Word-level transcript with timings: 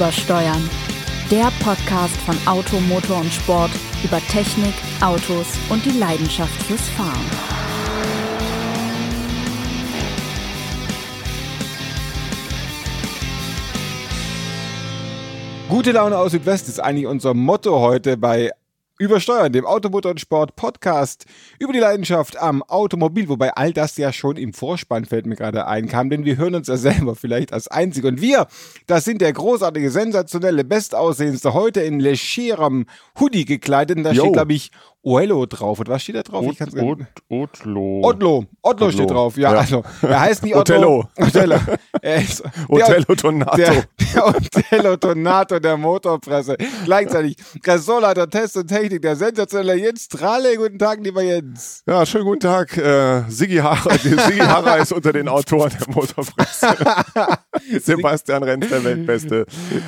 Übersteuern. 0.00 0.70
Der 1.30 1.52
Podcast 1.62 2.16
von 2.22 2.34
Auto, 2.46 2.80
Motor 2.80 3.18
und 3.18 3.30
Sport 3.30 3.70
über 4.02 4.18
Technik, 4.28 4.72
Autos 5.02 5.46
und 5.68 5.84
die 5.84 5.90
Leidenschaft 5.90 6.54
fürs 6.62 6.88
Fahren. 6.88 7.26
Gute 15.68 15.92
Laune 15.92 16.16
aus 16.16 16.32
Südwest 16.32 16.70
ist 16.70 16.80
eigentlich 16.80 17.06
unser 17.06 17.34
Motto 17.34 17.78
heute 17.78 18.16
bei 18.16 18.52
Übersteuern, 19.00 19.50
dem 19.50 19.64
Automotor 19.64 20.10
und 20.10 20.20
Sport 20.20 20.56
Podcast 20.56 21.24
über 21.58 21.72
die 21.72 21.78
Leidenschaft 21.78 22.36
am 22.36 22.62
Automobil, 22.62 23.30
wobei 23.30 23.50
all 23.54 23.72
das 23.72 23.96
ja 23.96 24.12
schon 24.12 24.36
im 24.36 24.52
Vorspann 24.52 25.06
fällt 25.06 25.24
mir 25.24 25.36
gerade 25.36 25.66
ein, 25.66 25.88
kam, 25.88 26.10
denn 26.10 26.26
wir 26.26 26.36
hören 26.36 26.54
uns 26.54 26.68
ja 26.68 26.76
selber 26.76 27.16
vielleicht 27.16 27.54
als 27.54 27.66
einzige. 27.66 28.08
Und 28.08 28.20
wir, 28.20 28.46
das 28.86 29.06
sind 29.06 29.22
der 29.22 29.32
großartige, 29.32 29.90
sensationelle, 29.90 30.64
bestaussehendste, 30.64 31.54
heute 31.54 31.80
in 31.80 31.98
legerem 31.98 32.84
Hoodie 33.18 33.46
gekleidet. 33.46 33.96
Und 33.96 34.04
da 34.04 34.12
Yo. 34.12 34.24
steht, 34.24 34.34
glaube 34.34 34.52
ich, 34.52 34.70
Oello 35.02 35.46
drauf. 35.46 35.78
Und 35.80 35.88
was 35.88 36.02
steht 36.02 36.16
da 36.16 36.22
drauf? 36.22 36.44
Ich 36.50 36.58
kann's 36.58 36.74
gar 36.74 36.84
nicht- 36.84 37.06
Otlo. 37.28 38.00
Otlo. 38.04 38.44
Otlo 38.62 38.90
steht 38.90 39.10
drauf. 39.10 39.36
Ja, 39.38 39.52
Ja. 39.54 39.58
also 39.60 39.82
er 40.02 40.20
heißt 40.20 40.42
nicht. 40.42 40.54
Er 42.02 42.16
ist, 42.22 42.42
der- 42.42 42.52
Otello 42.68 43.14
Donato. 43.14 43.56
der, 43.56 43.84
der 44.14 44.26
Otello 44.26 44.96
Donato 44.96 45.58
der 45.58 45.76
Motorpresse. 45.76 46.56
Gleichzeitig 46.84 47.36
Ressortleiter 47.66 48.28
Test 48.28 48.56
und 48.56 48.68
Technik, 48.68 49.02
der 49.02 49.16
sensationelle 49.16 49.74
Jens 49.76 50.04
Strahle. 50.04 50.56
Guten 50.56 50.78
Tag, 50.78 51.00
lieber 51.02 51.22
Jens. 51.22 51.82
Ja, 51.86 52.04
schönen 52.06 52.24
guten 52.24 52.40
Tag. 52.40 52.76
Äh, 52.76 53.22
Sigi 53.28 53.56
Harrer 53.58 54.78
ist 54.78 54.92
unter 54.92 55.12
den 55.12 55.28
Autoren 55.28 55.70
der 55.78 55.94
Motorpresse. 55.94 56.68
Sebastian 57.80 58.42
Renz, 58.42 58.68
der 58.68 58.84
weltbeste 58.84 59.46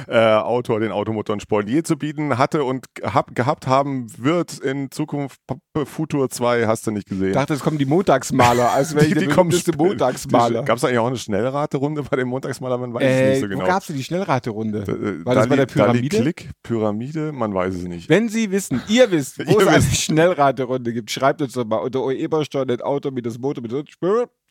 äh, 0.09 0.19
Autor, 0.35 0.81
den 0.81 0.93
Automotor 0.93 1.35
und 1.35 1.41
Sport 1.43 1.69
je 1.69 1.83
zu 1.83 1.97
bieten 1.97 2.39
hatte 2.39 2.65
und 2.65 2.87
hab, 3.03 3.35
gehabt 3.35 3.67
haben 3.67 4.07
wird 4.19 4.59
in 4.59 4.91
Zukunft 4.91 5.02
P- 5.07 5.85
Futur 5.87 6.29
2, 6.31 6.67
hast 6.67 6.87
du 6.87 6.91
nicht 6.91 7.09
gesehen. 7.09 7.29
Ich 7.29 7.35
dachte, 7.35 7.55
es 7.55 7.61
kommen 7.61 7.79
die 7.79 7.85
Montagsmaler, 7.87 8.73
als 8.73 8.95
wäre 8.95 9.07
ich 9.07 9.15
der 9.15 9.27
berühmteste 9.27 9.77
Montagsmaler. 9.77 10.63
Gab 10.63 10.77
es 10.79 10.85
eigentlich 10.85 10.99
auch 10.99 11.07
eine 11.07 11.17
Schnellraterunde 11.17 12.03
bei 12.03 12.17
den 12.17 12.29
Montagsmaler? 12.29 12.79
Man 12.79 12.93
weiß 12.95 13.03
es 13.03 13.09
Äh, 13.21 13.31
nicht 13.31 13.41
so 13.41 13.49
genau. 13.49 13.63
Wo 13.63 13.67
gab 13.67 13.83
es 13.83 13.89
die 13.89 14.03
Schnellraterunde? 14.05 14.79
Äh, 14.83 15.25
War 15.27 15.35
das 15.35 15.49
bei 15.49 15.57
der 15.57 15.67
Pyramide? 15.67 16.21
Klick, 16.21 16.51
Pyramide, 16.63 17.33
man 17.33 17.55
weiß 17.55 17.75
es 17.75 17.83
nicht. 17.85 18.09
Wenn 18.09 18.29
Sie 18.29 18.51
wissen, 18.51 18.83
ihr 18.89 19.11
wisst, 19.11 19.39
wo 19.47 19.53
Ihr 19.53 19.59
es 19.61 19.67
eine 19.67 19.77
wisst. 19.79 19.97
Schnellraterunde 20.03 20.93
gibt, 20.93 21.11
schreibt 21.11 21.43
uns 21.43 21.53
doch 21.55 21.65
mal 21.65 21.77
unter 21.79 22.09
Ebersteuer, 22.11 22.67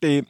Mit 0.02 0.26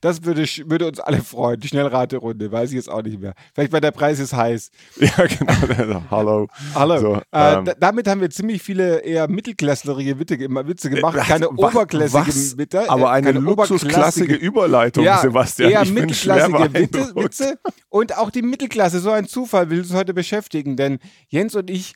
das 0.00 0.22
würde, 0.24 0.44
würde 0.66 0.86
uns 0.88 1.00
alle 1.00 1.22
freuen. 1.22 1.58
Die 1.60 1.68
Schnellraterunde, 1.68 2.52
weiß 2.52 2.70
ich 2.70 2.76
jetzt 2.76 2.90
auch 2.90 3.02
nicht 3.02 3.18
mehr. 3.20 3.32
Vielleicht 3.54 3.72
bei 3.72 3.80
der 3.80 3.90
Preis 3.90 4.18
ist 4.18 4.34
heiß. 4.34 4.70
Ja, 5.00 5.26
genau. 5.26 6.02
Hallo. 6.10 6.48
Hallo. 6.74 6.98
So, 7.00 7.14
äh, 7.32 7.54
ähm, 7.54 7.64
da- 7.64 7.74
damit 7.78 8.06
haben 8.06 8.20
wir 8.20 8.28
ziemlich 8.28 8.62
viele 8.62 8.98
eher 8.98 9.28
mittelklasslerige 9.28 10.18
Witze, 10.18 10.36
gem- 10.36 10.60
Witze 10.66 10.90
gemacht, 10.90 11.16
Äh, 11.16 11.20
keine 11.20 11.46
wa- 11.46 11.68
oberklassige 11.68 12.26
was? 12.26 12.58
Witze. 12.58 12.90
Aber 12.90 13.04
äh, 13.04 13.08
eine 13.08 13.26
keine 13.32 13.38
luxusklassige 13.40 14.34
Überleitung, 14.34 15.04
ja, 15.04 15.18
Sebastian. 15.18 15.70
Eher 15.70 15.82
ich 15.82 15.92
mittelklassige 15.92 16.74
Witze. 16.74 17.14
Witze 17.16 17.58
und 17.88 18.16
auch 18.18 18.30
die 18.30 18.42
Mittelklasse. 18.42 19.00
So 19.00 19.10
ein 19.10 19.26
Zufall 19.26 19.70
will 19.70 19.80
uns 19.80 19.94
heute 19.94 20.12
beschäftigen, 20.12 20.76
denn 20.76 20.98
Jens 21.28 21.54
und 21.54 21.70
ich, 21.70 21.94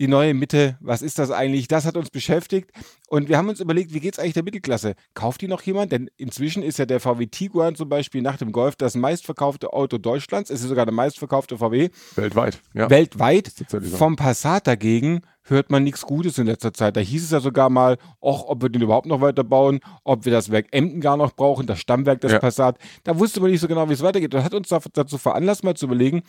die 0.00 0.08
neue 0.08 0.32
Mitte, 0.34 0.78
was 0.80 1.02
ist 1.02 1.18
das 1.18 1.30
eigentlich? 1.30 1.68
Das 1.68 1.84
hat 1.84 1.96
uns 1.96 2.08
beschäftigt 2.10 2.70
und 3.08 3.28
wir 3.28 3.36
haben 3.36 3.50
uns 3.50 3.60
überlegt, 3.60 3.92
wie 3.92 4.00
geht 4.00 4.14
es 4.14 4.18
eigentlich 4.18 4.32
der 4.32 4.42
Mittelklasse? 4.42 4.94
Kauft 5.14 5.42
die 5.42 5.48
noch 5.48 5.60
jemand? 5.62 5.92
Denn 5.92 6.08
inzwischen 6.16 6.62
ist 6.62 6.78
ja 6.78 6.86
der 6.86 7.00
VW 7.00 7.26
Tiguan 7.26 7.74
zum 7.76 7.88
Beispiel 7.90 8.22
nach 8.22 8.38
dem 8.38 8.50
Golf 8.50 8.76
das 8.76 8.94
meistverkaufte 8.96 9.72
Auto 9.74 9.98
Deutschlands. 9.98 10.48
Es 10.50 10.62
ist 10.62 10.68
sogar 10.70 10.86
der 10.86 10.94
meistverkaufte 10.94 11.58
VW 11.58 11.90
Weltweit, 12.16 12.60
ja. 12.72 12.88
weltweit. 12.88 13.52
Vom 13.96 14.16
Passat 14.16 14.66
dagegen 14.66 15.20
hört 15.42 15.70
man 15.70 15.82
nichts 15.84 16.02
Gutes 16.02 16.38
in 16.38 16.46
letzter 16.46 16.72
Zeit. 16.72 16.96
Da 16.96 17.00
hieß 17.00 17.24
es 17.24 17.30
ja 17.30 17.40
sogar 17.40 17.68
mal, 17.68 17.98
och, 18.22 18.48
ob 18.48 18.62
wir 18.62 18.68
den 18.70 18.82
überhaupt 18.82 19.06
noch 19.06 19.20
weiterbauen, 19.20 19.80
ob 20.04 20.24
wir 20.24 20.32
das 20.32 20.50
Werk 20.50 20.68
Emden 20.70 21.00
gar 21.00 21.16
noch 21.18 21.32
brauchen, 21.34 21.66
das 21.66 21.78
Stammwerk 21.80 22.20
des 22.22 22.32
Ja. 22.32 22.38
Passat. 22.38 22.78
Da 23.04 23.18
wusste 23.18 23.40
man 23.40 23.50
nicht 23.50 23.60
so 23.60 23.68
genau, 23.68 23.88
wie 23.88 23.92
es 23.94 24.02
weitergeht. 24.02 24.32
Das 24.32 24.44
hat 24.44 24.54
uns 24.54 24.68
da- 24.68 24.80
dazu 24.92 25.18
veranlasst, 25.18 25.62
mal 25.64 25.74
zu 25.74 25.86
überlegen, 25.86 26.22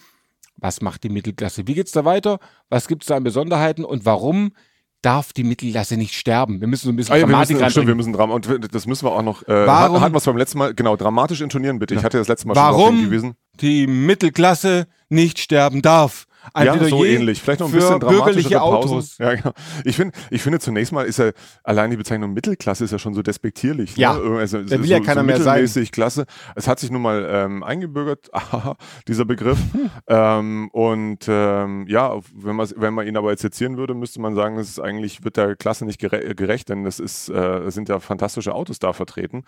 was 0.62 0.82
macht 0.82 1.04
die 1.04 1.10
Mittelklasse? 1.10 1.68
Wie 1.68 1.74
geht 1.74 1.88
es 1.88 1.92
da 1.92 2.06
weiter? 2.06 2.40
Was 2.70 2.88
gibt 2.88 3.04
es 3.04 3.08
da 3.08 3.18
an 3.18 3.24
Besonderheiten? 3.26 3.84
Und 3.84 4.06
warum 4.06 4.54
darf 5.02 5.34
die 5.34 5.44
Mittelklasse 5.44 5.98
nicht 5.98 6.14
sterben? 6.14 6.62
Wir 6.62 6.68
müssen 6.68 6.86
so 6.86 6.92
ein 6.92 6.96
bisschen 6.96 7.14
Ah, 7.14 7.18
ja, 7.18 7.24
wir 7.28 7.32
Dramatik 7.32 7.58
müssen, 7.58 7.72
stimmt, 7.72 7.88
wir 7.88 7.96
müssen 7.96 8.14
Drama 8.14 8.36
und 8.36 8.48
das 8.74 8.86
müssen 8.88 9.06
wir 9.06 9.12
auch 9.12 9.24
noch. 9.24 9.42
Äh, 9.48 9.66
Warum- 9.68 10.00
Hatten 10.00 10.14
wir 10.14 10.20
es 10.20 10.26
beim 10.26 10.38
letzten 10.38 10.60
Mal 10.60 10.74
genau 10.74 10.96
dramatisch 10.96 11.42
intonieren 11.42 11.80
bitte. 11.80 11.96
Ich 11.96 12.04
hatte 12.04 12.20
das 12.20 12.28
letzte 12.28 12.48
Mal 12.48 12.54
schon 12.56 12.64
darauf 12.64 12.80
Warum 12.82 12.96
hingewiesen. 12.96 13.34
die 13.60 13.88
Mittelklasse 13.88 14.88
nicht 15.10 15.40
sterben 15.40 15.82
darf? 15.82 16.26
Ein 16.54 16.66
Ja, 16.66 16.84
so 16.88 17.06
ähnlich. 17.06 17.42
Vielleicht 17.42 17.60
noch 17.60 17.68
ein 17.68 17.74
bisschen 17.74 18.00
bürgerliche. 18.00 18.62
Autos. 18.62 19.18
Ja, 19.18 19.36
genau. 19.36 19.52
Ich 19.86 19.96
finde, 19.96 20.18
ich 20.30 20.42
finde 20.42 20.60
zunächst 20.60 20.92
mal 20.92 21.06
ist 21.06 21.20
ja 21.20 21.32
allein 21.64 21.92
die 21.92 21.98
Bezeichnung 21.98 22.34
Mittelklasse 22.34 22.84
ist 22.84 22.92
ja 22.92 23.00
schon 23.00 23.14
so 23.14 23.22
despektierlich. 23.22 23.96
Ja, 23.98 24.14
ne? 24.14 24.40
also, 24.40 24.62
da 24.62 24.80
will 24.80 24.86
ja 24.86 24.98
so, 24.98 25.04
keiner 25.04 25.22
so 25.22 25.28
mehr 25.28 25.42
sein. 25.42 25.92
Klasse. 25.92 26.26
Es 26.56 26.68
hat 26.68 26.80
sich 26.80 26.92
nun 26.92 27.02
mal 27.02 27.28
ähm, 27.30 27.64
eingebürgert, 27.64 28.30
dieser 29.08 29.26
Begriff. 29.26 29.60
ähm, 30.08 30.70
und 30.72 31.26
ähm, 31.28 31.86
ja, 31.88 32.20
wenn 32.34 32.56
man 32.56 32.70
wenn 32.76 32.94
man 32.94 33.08
ihn 33.08 33.18
aber 33.18 33.32
jetzt 33.32 33.42
sezieren 33.42 33.78
würde, 33.78 33.94
müsste 33.94 34.22
man 34.22 34.36
sagen, 34.36 34.58
es 34.58 34.70
ist 34.70 34.80
eigentlich 34.80 35.24
wird 35.24 35.38
der 35.38 35.56
Klasse 35.56 35.86
nicht 35.86 36.00
gere 36.00 36.36
gerecht, 36.36 36.70
denn 36.70 36.86
es 36.86 37.00
ist 37.00 37.30
äh, 37.30 37.70
sind 37.70 37.90
ja 37.90 38.00
fantastische 38.00 38.54
Autos 38.54 38.80
da 38.80 38.94
vertreten. 38.94 39.44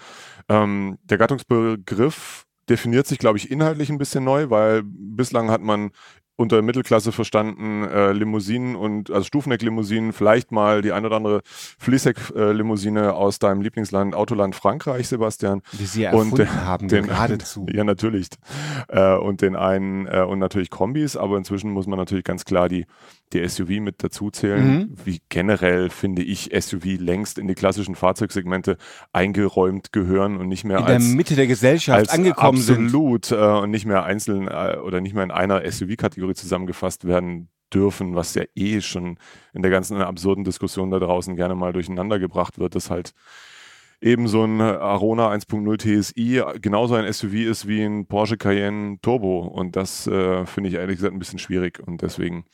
Ähm, 0.50 0.98
der 1.04 1.18
Gattungsbegriff 1.18 2.46
definiert 2.70 3.08
sich, 3.08 3.20
glaube 3.20 3.38
ich, 3.38 3.52
inhaltlich 3.52 3.90
ein 3.90 3.98
bisschen 3.98 4.24
neu, 4.24 4.50
weil 4.50 4.84
bislang 4.86 5.52
hat 5.52 5.62
man 5.62 5.92
unter 6.36 6.62
Mittelklasse 6.64 7.12
verstanden 7.12 7.84
äh, 7.84 8.12
Limousinen 8.12 8.76
und 8.76 9.12
also 9.12 9.24
Stufenheck-Limousinen, 9.26 10.14
vielleicht 10.14 10.52
mal 10.52 10.82
die 10.82 10.92
ein 10.92 11.06
oder 11.06 11.16
andere 11.18 11.42
Fließheck-Limousine 11.78 13.14
aus 13.14 13.40
deinem 13.40 13.62
Lieblingsland 13.62 14.16
Autoland 14.16 14.56
Frankreich, 14.56 15.08
Sebastian. 15.08 15.62
Wie 15.72 15.86
sie 15.86 16.06
Und 16.08 16.12
erfunden 16.14 16.36
den- 16.38 16.66
haben, 16.66 16.88
den, 16.88 17.06
geradezu. 17.08 17.66
Ja, 17.74 17.84
natürlich. 17.84 18.28
Äh, 18.88 19.16
und 19.16 19.42
den 19.42 19.56
einen 19.56 20.08
äh, 20.08 20.22
und 20.28 20.40
natürlich 20.40 20.70
Kombis, 20.70 21.16
aber 21.18 21.38
inzwischen 21.38 21.72
muss 21.72 21.88
man 21.88 21.98
natürlich 22.00 22.24
ganz 22.24 22.46
klar 22.46 22.70
die, 22.70 22.86
die 23.34 23.48
SUV 23.48 23.82
mit 23.82 24.04
dazu 24.04 24.30
zählen. 24.30 24.66
Mhm. 24.66 24.98
Wie 25.04 25.22
generell 25.30 25.90
finde 25.90 26.22
ich 26.24 26.52
SUV 26.58 27.00
längst 27.00 27.38
in 27.38 27.48
die 27.48 27.56
klassischen 27.56 27.96
Fahrzeugsegmente 27.96 28.78
eingeräumt 29.12 29.92
gehören 29.92 30.38
und 30.38 30.48
nicht 30.48 30.64
mehr 30.64 30.80
in 30.80 30.86
der 30.86 30.96
als 30.96 31.08
Mitte 31.08 31.36
der 31.36 31.48
Gesellschaft 31.48 32.12
angekommen 32.12 32.60
sind. 32.60 32.86
absolut 32.86 33.32
äh, 33.32 33.36
und 33.36 33.72
nicht 33.72 33.86
mehr 33.86 34.04
einzeln 34.04 34.48
äh, 34.48 34.78
oder 34.78 35.02
nicht 35.02 35.14
mehr 35.14 35.24
in 35.24 35.32
einer 35.32 35.70
SUV-Kategorie 35.70 36.36
zusammengefasst 36.36 37.06
werden 37.06 37.50
dürfen, 37.74 38.16
was 38.16 38.36
ja 38.36 38.44
eh 38.56 38.82
schon 38.82 39.18
in 39.54 39.62
der 39.62 39.72
ganzen 39.72 39.98
absurden 39.98 40.44
Diskussion 40.44 40.92
da 40.92 41.00
draußen 41.00 41.36
gerne 41.36 41.56
mal 41.56 41.74
durcheinander 41.74 42.20
gebracht 42.20 42.60
wird, 42.60 42.76
dass 42.76 42.90
halt 42.90 43.14
eben 44.04 44.28
so 44.28 44.44
ein 44.44 44.60
Arona 44.60 45.32
1.0 45.32 45.78
TSI 45.80 46.44
genauso 46.62 46.96
ein 46.96 47.12
SUV 47.12 47.34
ist 47.34 47.68
wie 47.68 47.84
ein 47.84 48.06
Porsche 48.06 48.38
Cayenne 48.38 48.98
Turbo 49.02 49.40
und 49.40 49.76
das 49.76 50.08
äh, 50.08 50.46
finde 50.46 50.70
ich 50.70 50.76
ehrlich 50.76 50.98
gesagt 50.98 51.14
ein 51.14 51.20
bisschen 51.20 51.40
schwierig 51.40 51.80
und 51.86 52.02
deswegen 52.02 52.46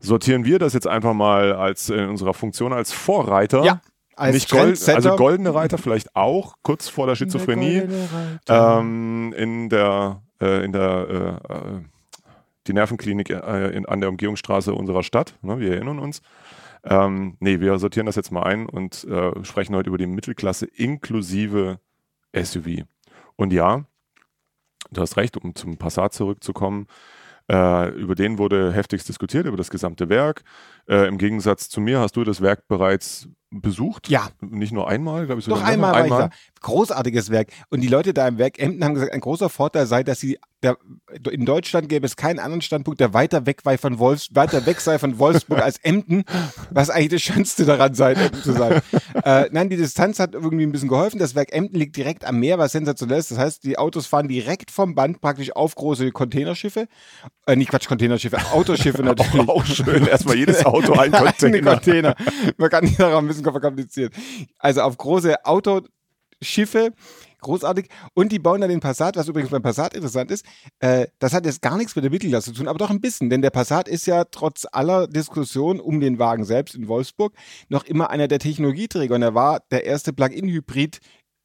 sortieren 0.00 0.44
wir 0.44 0.58
das 0.58 0.72
jetzt 0.72 0.86
einfach 0.86 1.14
mal 1.14 1.52
als 1.52 1.90
in 1.90 2.08
unserer 2.08 2.34
Funktion 2.34 2.72
als 2.72 2.92
Vorreiter. 2.92 3.64
Ja, 3.64 3.80
als 4.16 4.34
nicht 4.34 4.50
gold, 4.50 4.88
also 4.88 5.16
goldene 5.16 5.54
Reiter 5.54 5.78
vielleicht 5.78 6.16
auch, 6.16 6.56
kurz 6.62 6.88
vor 6.88 7.06
der 7.06 7.16
Schizophrenie. 7.16 7.82
Ähm, 8.48 9.34
in 9.36 9.68
der, 9.68 10.22
äh, 10.40 10.64
in 10.64 10.72
der 10.72 11.40
äh, 11.48 11.52
äh, 11.52 11.80
die 12.66 12.72
Nervenklinik 12.72 13.30
äh, 13.30 13.68
in, 13.76 13.86
an 13.86 14.00
der 14.00 14.08
Umgehungsstraße 14.08 14.74
unserer 14.74 15.02
Stadt. 15.02 15.34
Ne, 15.42 15.58
wir 15.58 15.74
erinnern 15.74 15.98
uns. 15.98 16.22
Ähm, 16.82 17.36
nee, 17.40 17.60
wir 17.60 17.78
sortieren 17.78 18.06
das 18.06 18.16
jetzt 18.16 18.32
mal 18.32 18.44
ein 18.44 18.66
und 18.66 19.04
äh, 19.04 19.44
sprechen 19.44 19.74
heute 19.74 19.88
über 19.88 19.98
die 19.98 20.06
Mittelklasse 20.06 20.66
inklusive 20.66 21.78
SUV. 22.34 22.84
Und 23.36 23.52
ja, 23.52 23.84
du 24.90 25.00
hast 25.00 25.16
recht, 25.16 25.36
um 25.36 25.54
zum 25.54 25.76
Passat 25.76 26.14
zurückzukommen. 26.14 26.86
Äh, 27.50 27.90
über 27.90 28.14
den 28.14 28.38
wurde 28.38 28.72
heftigst 28.72 29.08
diskutiert, 29.08 29.46
über 29.46 29.56
das 29.56 29.70
gesamte 29.70 30.08
Werk. 30.08 30.42
Äh, 30.88 31.06
Im 31.06 31.18
Gegensatz 31.18 31.68
zu 31.68 31.80
mir 31.80 32.00
hast 32.00 32.16
du 32.16 32.24
das 32.24 32.40
Werk 32.40 32.66
bereits 32.66 33.28
besucht. 33.60 34.08
Ja. 34.08 34.28
Nicht 34.40 34.72
nur 34.72 34.88
einmal, 34.88 35.26
glaube 35.26 35.40
ich. 35.40 35.46
Doch 35.46 35.62
einmal 35.62 35.92
mehrfach. 36.02 36.10
war 36.18 36.26
ich 36.26 36.30
da. 36.30 36.36
Großartiges 36.60 37.30
Werk. 37.30 37.48
Und 37.70 37.80
die 37.80 37.88
Leute 37.88 38.12
da 38.14 38.26
im 38.26 38.38
Werk 38.38 38.58
Emden 38.58 38.82
haben 38.84 38.94
gesagt, 38.94 39.12
ein 39.12 39.20
großer 39.20 39.48
Vorteil 39.48 39.86
sei, 39.86 40.02
dass 40.02 40.20
sie 40.20 40.38
der, 40.62 40.78
in 41.30 41.44
Deutschland 41.44 41.88
gäbe 41.88 42.06
es 42.06 42.16
keinen 42.16 42.38
anderen 42.38 42.62
Standpunkt, 42.62 42.98
der 42.98 43.12
weiter 43.12 43.44
weg, 43.46 43.60
sei 43.62 43.76
von 43.76 43.98
Wolfs, 43.98 44.34
weiter 44.34 44.64
weg 44.64 44.80
sei 44.80 44.98
von 44.98 45.18
Wolfsburg 45.18 45.60
als 45.60 45.76
Emden, 45.78 46.24
was 46.70 46.88
eigentlich 46.88 47.10
das 47.10 47.22
Schönste 47.22 47.66
daran 47.66 47.94
sei, 47.94 48.14
Emden 48.14 48.42
zu 48.42 48.52
sein. 48.52 48.80
äh, 49.22 49.48
nein, 49.52 49.68
die 49.68 49.76
Distanz 49.76 50.18
hat 50.18 50.34
irgendwie 50.34 50.64
ein 50.64 50.72
bisschen 50.72 50.88
geholfen. 50.88 51.18
Das 51.18 51.34
Werk 51.34 51.52
Emden 51.52 51.76
liegt 51.78 51.96
direkt 51.96 52.24
am 52.24 52.40
Meer, 52.40 52.58
was 52.58 52.72
sensationell 52.72 53.18
ist. 53.18 53.30
Das 53.30 53.38
heißt, 53.38 53.64
die 53.64 53.78
Autos 53.78 54.06
fahren 54.06 54.28
direkt 54.28 54.70
vom 54.70 54.94
Band 54.94 55.20
praktisch 55.20 55.54
auf 55.54 55.74
große 55.74 56.10
Containerschiffe. 56.10 56.88
Äh, 57.46 57.56
nicht 57.56 57.70
Quatsch, 57.70 57.86
Containerschiffe, 57.86 58.38
Autoschiffe 58.52 59.02
natürlich. 59.04 59.48
Auch 59.48 59.64
schön. 59.64 60.06
Erstmal 60.06 60.36
jedes 60.36 60.64
Auto 60.64 60.94
ein 60.94 61.12
Container. 61.12 61.70
Container. 61.70 62.14
Man 62.56 62.70
kann 62.70 62.86
die 62.86 62.96
daran 62.96 63.24
ein 63.24 63.28
bisschen 63.28 63.44
verkompliziert. 63.52 64.14
Also 64.58 64.82
auf 64.82 64.96
große 64.96 65.44
Autoschiffe 65.44 66.92
großartig. 67.46 67.88
Und 68.14 68.32
die 68.32 68.38
bauen 68.38 68.60
dann 68.60 68.70
den 68.70 68.80
Passat, 68.80 69.16
was 69.16 69.28
übrigens 69.28 69.50
beim 69.50 69.62
Passat 69.62 69.94
interessant 69.94 70.30
ist. 70.30 70.44
Äh, 70.80 71.06
das 71.18 71.32
hat 71.32 71.46
jetzt 71.46 71.62
gar 71.62 71.76
nichts 71.76 71.94
mit 71.94 72.04
der 72.04 72.10
Mittelklasse 72.10 72.52
zu 72.52 72.58
tun, 72.58 72.68
aber 72.68 72.78
doch 72.78 72.90
ein 72.90 73.00
bisschen, 73.00 73.30
denn 73.30 73.42
der 73.42 73.50
Passat 73.50 73.88
ist 73.88 74.06
ja 74.06 74.24
trotz 74.24 74.66
aller 74.70 75.06
Diskussion 75.06 75.80
um 75.80 76.00
den 76.00 76.18
Wagen 76.18 76.44
selbst 76.44 76.74
in 76.74 76.88
Wolfsburg 76.88 77.34
noch 77.68 77.84
immer 77.84 78.10
einer 78.10 78.28
der 78.28 78.38
Technologieträger 78.38 79.14
und 79.14 79.22
er 79.22 79.34
war 79.34 79.60
der 79.70 79.84
erste 79.84 80.12
Plug-in-Hybrid 80.12 80.98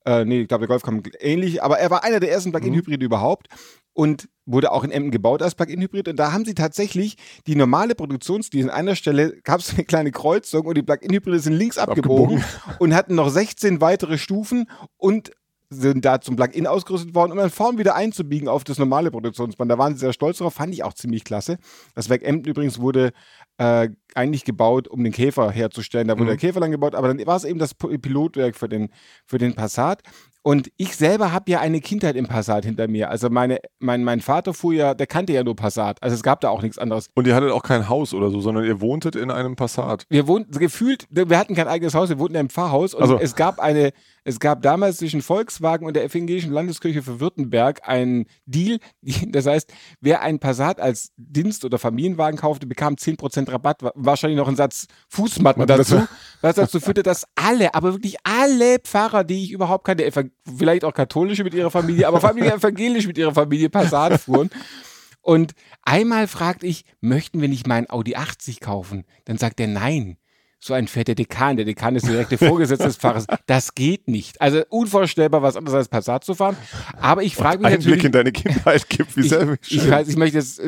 äh, 0.05 0.25
nee, 0.25 0.41
ich 0.41 0.47
glaube, 0.47 0.61
der 0.61 0.67
Golf 0.67 0.83
kam 0.83 1.01
ähnlich, 1.19 1.63
aber 1.63 1.79
er 1.79 1.91
war 1.91 2.03
einer 2.03 2.19
der 2.19 2.31
ersten 2.31 2.51
Plug-in-Hybride 2.51 3.03
mhm. 3.03 3.05
überhaupt 3.05 3.47
und 3.93 4.29
wurde 4.45 4.71
auch 4.71 4.83
in 4.83 4.91
Emden 4.91 5.11
gebaut 5.11 5.41
als 5.41 5.55
Plug-in-Hybrid. 5.55 6.07
Und 6.07 6.15
da 6.17 6.31
haben 6.31 6.45
sie 6.45 6.55
tatsächlich 6.55 7.17
die 7.47 7.55
normale 7.55 7.95
Produktionslinie. 7.95 8.71
An 8.71 8.77
einer 8.77 8.95
Stelle 8.95 9.39
gab 9.43 9.59
es 9.59 9.73
eine 9.73 9.83
kleine 9.83 10.11
Kreuzung 10.11 10.65
und 10.65 10.77
die 10.77 10.83
Plug-in-Hybride 10.83 11.39
sind 11.39 11.53
links 11.53 11.77
abgebogen, 11.77 12.37
abgebogen 12.37 12.77
und 12.79 12.95
hatten 12.95 13.15
noch 13.15 13.29
16 13.29 13.81
weitere 13.81 14.17
Stufen 14.17 14.69
und 14.97 15.31
sind 15.73 16.03
da 16.03 16.19
zum 16.19 16.35
Plug-in 16.35 16.67
ausgerüstet 16.67 17.15
worden, 17.15 17.31
um 17.31 17.37
dann 17.37 17.49
vorn 17.49 17.77
wieder 17.77 17.95
einzubiegen 17.95 18.49
auf 18.49 18.65
das 18.65 18.77
normale 18.77 19.09
Produktionsband. 19.09 19.71
Da 19.71 19.77
waren 19.77 19.93
sie 19.93 20.01
sehr 20.01 20.11
stolz 20.11 20.39
drauf, 20.39 20.53
fand 20.53 20.73
ich 20.73 20.83
auch 20.83 20.93
ziemlich 20.93 21.23
klasse. 21.23 21.57
Das 21.95 22.09
Werk 22.09 22.23
Emden 22.23 22.49
übrigens 22.49 22.79
wurde 22.79 23.13
äh, 23.57 23.87
eigentlich 24.13 24.43
gebaut, 24.43 24.89
um 24.89 25.01
den 25.01 25.13
Käfer 25.13 25.49
herzustellen. 25.49 26.09
Da 26.09 26.15
wurde 26.15 26.23
mhm. 26.23 26.27
der 26.27 26.37
Käfer 26.37 26.59
dann 26.59 26.71
gebaut, 26.71 26.93
aber 26.93 27.07
dann 27.07 27.25
war 27.25 27.37
es 27.37 27.45
eben 27.45 27.57
das 27.57 27.73
Pilotwerk 27.73 28.57
für 28.57 28.67
den, 28.67 28.89
für 29.25 29.37
den 29.37 29.55
Passat. 29.55 30.01
Und 30.43 30.71
ich 30.77 30.95
selber 30.95 31.31
habe 31.31 31.51
ja 31.51 31.59
eine 31.59 31.81
Kindheit 31.81 32.15
im 32.15 32.27
Passat 32.27 32.65
hinter 32.65 32.87
mir. 32.87 33.09
Also 33.09 33.29
meine, 33.29 33.59
mein, 33.79 34.03
mein 34.03 34.21
Vater 34.21 34.53
fuhr 34.55 34.73
ja, 34.73 34.93
der 34.95 35.05
kannte 35.05 35.33
ja 35.33 35.43
nur 35.43 35.55
Passat. 35.55 36.01
Also 36.01 36.15
es 36.15 36.23
gab 36.23 36.41
da 36.41 36.49
auch 36.49 36.63
nichts 36.63 36.79
anderes. 36.79 37.09
Und 37.13 37.27
ihr 37.27 37.35
hattet 37.35 37.51
auch 37.51 37.61
kein 37.61 37.89
Haus 37.89 38.13
oder 38.13 38.31
so, 38.31 38.39
sondern 38.39 38.65
ihr 38.65 38.81
wohntet 38.81 39.15
in 39.15 39.29
einem 39.29 39.55
Passat. 39.55 40.05
Wir 40.09 40.27
wohnten, 40.27 40.57
gefühlt, 40.57 41.05
wir 41.11 41.37
hatten 41.37 41.53
kein 41.53 41.67
eigenes 41.67 41.93
Haus, 41.93 42.09
wir 42.09 42.17
wohnten 42.17 42.33
in 42.33 42.39
einem 42.39 42.49
Pfarrhaus 42.49 42.95
und 42.95 43.03
also. 43.03 43.19
es 43.19 43.35
gab 43.35 43.59
eine, 43.59 43.91
es 44.23 44.39
gab 44.39 44.63
damals 44.63 44.97
zwischen 44.97 45.21
Volkswagen 45.21 45.85
und 45.85 45.95
der 45.95 46.03
Evangelischen 46.03 46.51
Landeskirche 46.51 47.03
für 47.03 47.19
Württemberg 47.19 47.87
einen 47.87 48.25
Deal. 48.45 48.79
Das 49.31 49.45
heißt, 49.45 49.71
wer 50.01 50.21
einen 50.21 50.39
Passat 50.39 50.79
als 50.79 51.11
Dienst- 51.15 51.63
oder 51.63 51.77
Familienwagen 51.77 52.39
kaufte, 52.39 52.65
bekam 52.67 52.95
10% 52.95 53.51
Rabatt. 53.51 53.81
Wahrscheinlich 53.95 54.37
noch 54.37 54.47
einen 54.47 54.57
Satz 54.57 54.87
Fußmatten 55.09 55.65
dazu. 55.67 56.07
Was 56.41 56.55
dazu 56.55 56.79
führte, 56.79 57.03
dass 57.03 57.25
alle, 57.35 57.73
aber 57.73 57.93
wirklich 57.93 58.17
alle 58.23 58.79
Pfarrer, 58.79 59.23
die 59.23 59.43
ich 59.43 59.51
überhaupt 59.51 59.85
kannte, 59.85 60.03
vielleicht 60.45 60.83
auch 60.83 60.93
katholische 60.93 61.43
mit 61.43 61.53
ihrer 61.53 61.71
Familie, 61.71 62.07
aber 62.07 62.19
vor 62.19 62.29
allem 62.29 62.37
evangelisch 62.43 63.07
mit 63.07 63.17
ihrer 63.17 63.33
Familie 63.33 63.69
Passat 63.69 64.19
fuhren. 64.21 64.49
Und 65.21 65.53
einmal 65.83 66.27
fragte 66.27 66.65
ich, 66.65 66.85
möchten 66.99 67.41
wir 67.41 67.47
nicht 67.47 67.67
meinen 67.67 67.89
Audi 67.89 68.15
80 68.15 68.59
kaufen? 68.59 69.05
Dann 69.25 69.37
sagt 69.37 69.59
er 69.59 69.67
nein 69.67 70.17
so 70.63 70.75
ein 70.75 70.87
fetter 70.87 71.15
Dekan. 71.15 71.57
Der 71.57 71.65
Dekan 71.65 71.95
ist 71.95 72.07
direkte 72.07 72.37
Vorgesetzte 72.37 72.85
des 72.85 72.95
Fahrers. 72.95 73.25
Das 73.47 73.73
geht 73.73 74.07
nicht. 74.07 74.39
Also 74.39 74.61
unvorstellbar, 74.69 75.41
was 75.41 75.57
anderes 75.57 75.75
als 75.75 75.87
Passat 75.89 76.23
zu 76.23 76.35
fahren. 76.35 76.55
Aber 76.99 77.23
ich 77.23 77.35
frage 77.35 77.57
mich 77.57 77.67
ein 77.67 77.73
natürlich. 77.73 77.95
Blick 77.95 78.03
in 78.05 78.11
deine 78.11 78.31
Kindheit 78.31 78.87
gibt, 78.87 79.17
wie 79.17 79.23
sehr 79.23 79.57
ich, 79.61 79.77
ich 79.77 79.89
weiß, 79.89 80.07
ich 80.07 80.17
möchte 80.17 80.37
das, 80.37 80.61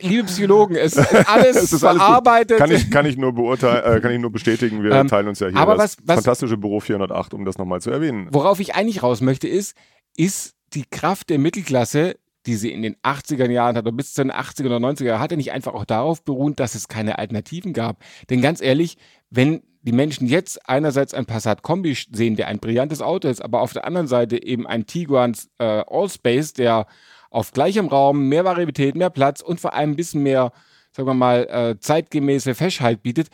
liebe 0.00 0.24
Psychologen, 0.24 0.76
es 0.76 0.96
ist 0.96 1.14
alles 1.28 1.56
es 1.56 1.72
ist 1.72 1.80
verarbeitet. 1.80 2.60
Alles 2.60 2.80
kann 2.80 2.86
ich, 2.86 2.90
kann 2.90 3.06
ich 3.06 3.16
nur 3.16 3.32
beurteilen, 3.32 3.96
äh, 3.96 4.00
kann 4.00 4.12
ich 4.12 4.20
nur 4.20 4.30
bestätigen. 4.30 4.82
Wir 4.84 4.92
ähm, 4.92 5.08
teilen 5.08 5.26
uns 5.26 5.40
ja 5.40 5.48
hier 5.48 5.56
aber 5.56 5.74
das 5.74 5.96
was, 5.98 6.06
was, 6.06 6.14
fantastische 6.16 6.56
Büro 6.56 6.78
408, 6.78 7.34
um 7.34 7.44
das 7.44 7.58
nochmal 7.58 7.80
zu 7.80 7.90
erwähnen. 7.90 8.28
Worauf 8.30 8.60
ich 8.60 8.76
eigentlich 8.76 9.02
raus 9.02 9.20
möchte, 9.20 9.48
ist, 9.48 9.76
ist 10.16 10.54
die 10.74 10.84
Kraft 10.88 11.30
der 11.30 11.38
Mittelklasse 11.38 12.14
die 12.46 12.56
sie 12.56 12.72
in 12.72 12.82
den 12.82 12.96
80er 12.96 13.50
Jahren 13.50 13.76
hatte, 13.76 13.92
bis 13.92 14.12
zu 14.12 14.22
den 14.22 14.32
80er 14.32 14.66
oder 14.66 14.76
90er 14.76 15.04
Jahren, 15.04 15.20
hatte 15.20 15.36
nicht 15.36 15.52
einfach 15.52 15.74
auch 15.74 15.84
darauf 15.84 16.22
beruht, 16.22 16.60
dass 16.60 16.74
es 16.74 16.88
keine 16.88 17.18
Alternativen 17.18 17.72
gab. 17.72 18.02
Denn 18.28 18.42
ganz 18.42 18.60
ehrlich, 18.60 18.96
wenn 19.34 19.62
die 19.82 19.92
Menschen 19.92 20.26
jetzt 20.26 20.68
einerseits 20.68 21.12
ein 21.12 21.26
Passat 21.26 21.62
Kombi 21.62 21.96
sehen, 22.10 22.36
der 22.36 22.48
ein 22.48 22.58
brillantes 22.58 23.02
Auto 23.02 23.28
ist, 23.28 23.42
aber 23.42 23.60
auf 23.60 23.72
der 23.72 23.84
anderen 23.84 24.06
Seite 24.06 24.42
eben 24.42 24.66
ein 24.66 24.86
Tiguan 24.86 25.36
äh, 25.58 25.82
Allspace, 25.86 26.54
der 26.54 26.86
auf 27.30 27.52
gleichem 27.52 27.88
Raum 27.88 28.28
mehr 28.28 28.44
Varietät, 28.44 28.94
mehr 28.94 29.10
Platz 29.10 29.40
und 29.40 29.60
vor 29.60 29.74
allem 29.74 29.90
ein 29.90 29.96
bisschen 29.96 30.22
mehr, 30.22 30.52
sagen 30.92 31.08
wir 31.08 31.14
mal, 31.14 31.46
äh, 31.50 31.78
zeitgemäße 31.78 32.54
Feschheit 32.54 33.02
bietet, 33.02 33.28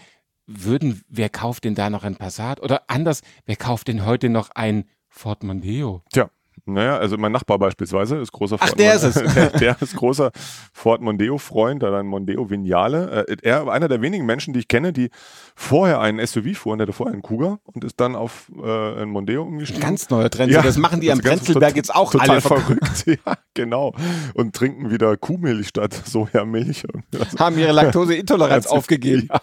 würden, 0.47 1.02
wer 1.08 1.29
kauft 1.29 1.64
denn 1.64 1.76
da 1.76 1.91
noch 1.91 2.02
ein 2.02 2.17
Passat? 2.17 2.61
Oder 2.61 2.82
anders, 2.88 3.20
wer 3.47 3.56
kauft 3.56 3.87
denn 3.87 4.05
heute 4.05 4.29
noch 4.29 4.50
ein 4.55 4.85
Ford 5.08 5.44
Mondeo? 5.44 6.02
Tja, 6.12 6.31
naja, 6.67 6.99
also 6.99 7.17
mein 7.17 7.33
Nachbar 7.33 7.59
beispielsweise 7.59 8.17
ist 8.17 8.33
großer 8.33 8.59
Ford 8.59 8.71
Ach, 8.73 8.77
der 8.77 8.95
ist 8.95 9.03
es. 9.03 9.15
der, 9.35 9.51
der, 9.51 9.77
ist 9.81 9.97
großer 9.97 10.31
Ford 10.73 11.01
Mondeo-Freund, 11.01 11.83
oder 11.83 11.99
ein 11.99 12.07
Mondeo 12.07 12.51
Vignale. 12.51 13.27
Äh, 13.29 13.37
er 13.43 13.67
war 13.67 13.75
einer 13.75 13.89
der 13.89 14.03
wenigen 14.03 14.27
Menschen, 14.27 14.53
die 14.53 14.61
ich 14.61 14.69
kenne, 14.69 14.93
die 14.93 15.11
vorher 15.55 16.01
einen 16.01 16.25
SUV 16.25 16.57
fuhren, 16.57 16.79
der 16.79 16.87
hatte 16.87 16.93
vorher 16.93 17.12
einen 17.12 17.23
Kuga 17.23 17.59
und 17.65 17.85
ist 17.85 18.01
dann 18.01 18.15
auf 18.15 18.51
äh, 18.57 18.62
einen 18.62 19.11
Mondeo 19.11 19.43
umgestiegen. 19.43 19.83
Ganz 19.83 20.11
neuer 20.11 20.31
Trend. 20.31 20.53
Ja, 20.53 20.62
das 20.62 20.77
machen 20.77 21.01
die 21.01 21.11
am 21.11 21.21
Prenzlberg 21.21 21.77
jetzt 21.77 21.95
auch 21.95 22.12
total 22.12 22.31
alle 22.31 22.41
verrückt. 22.41 23.05
ja, 23.07 23.37
genau. 23.55 23.95
Und 24.35 24.55
trinken 24.55 24.91
wieder 24.91 25.17
Kuhmilch 25.17 25.69
statt 25.69 25.95
Sojamilch. 26.05 26.85
Also, 27.19 27.39
Haben 27.39 27.59
ihre 27.59 27.73
Laktoseintoleranz 27.73 28.67
aufgegeben. 28.67 29.29
Ja. 29.29 29.41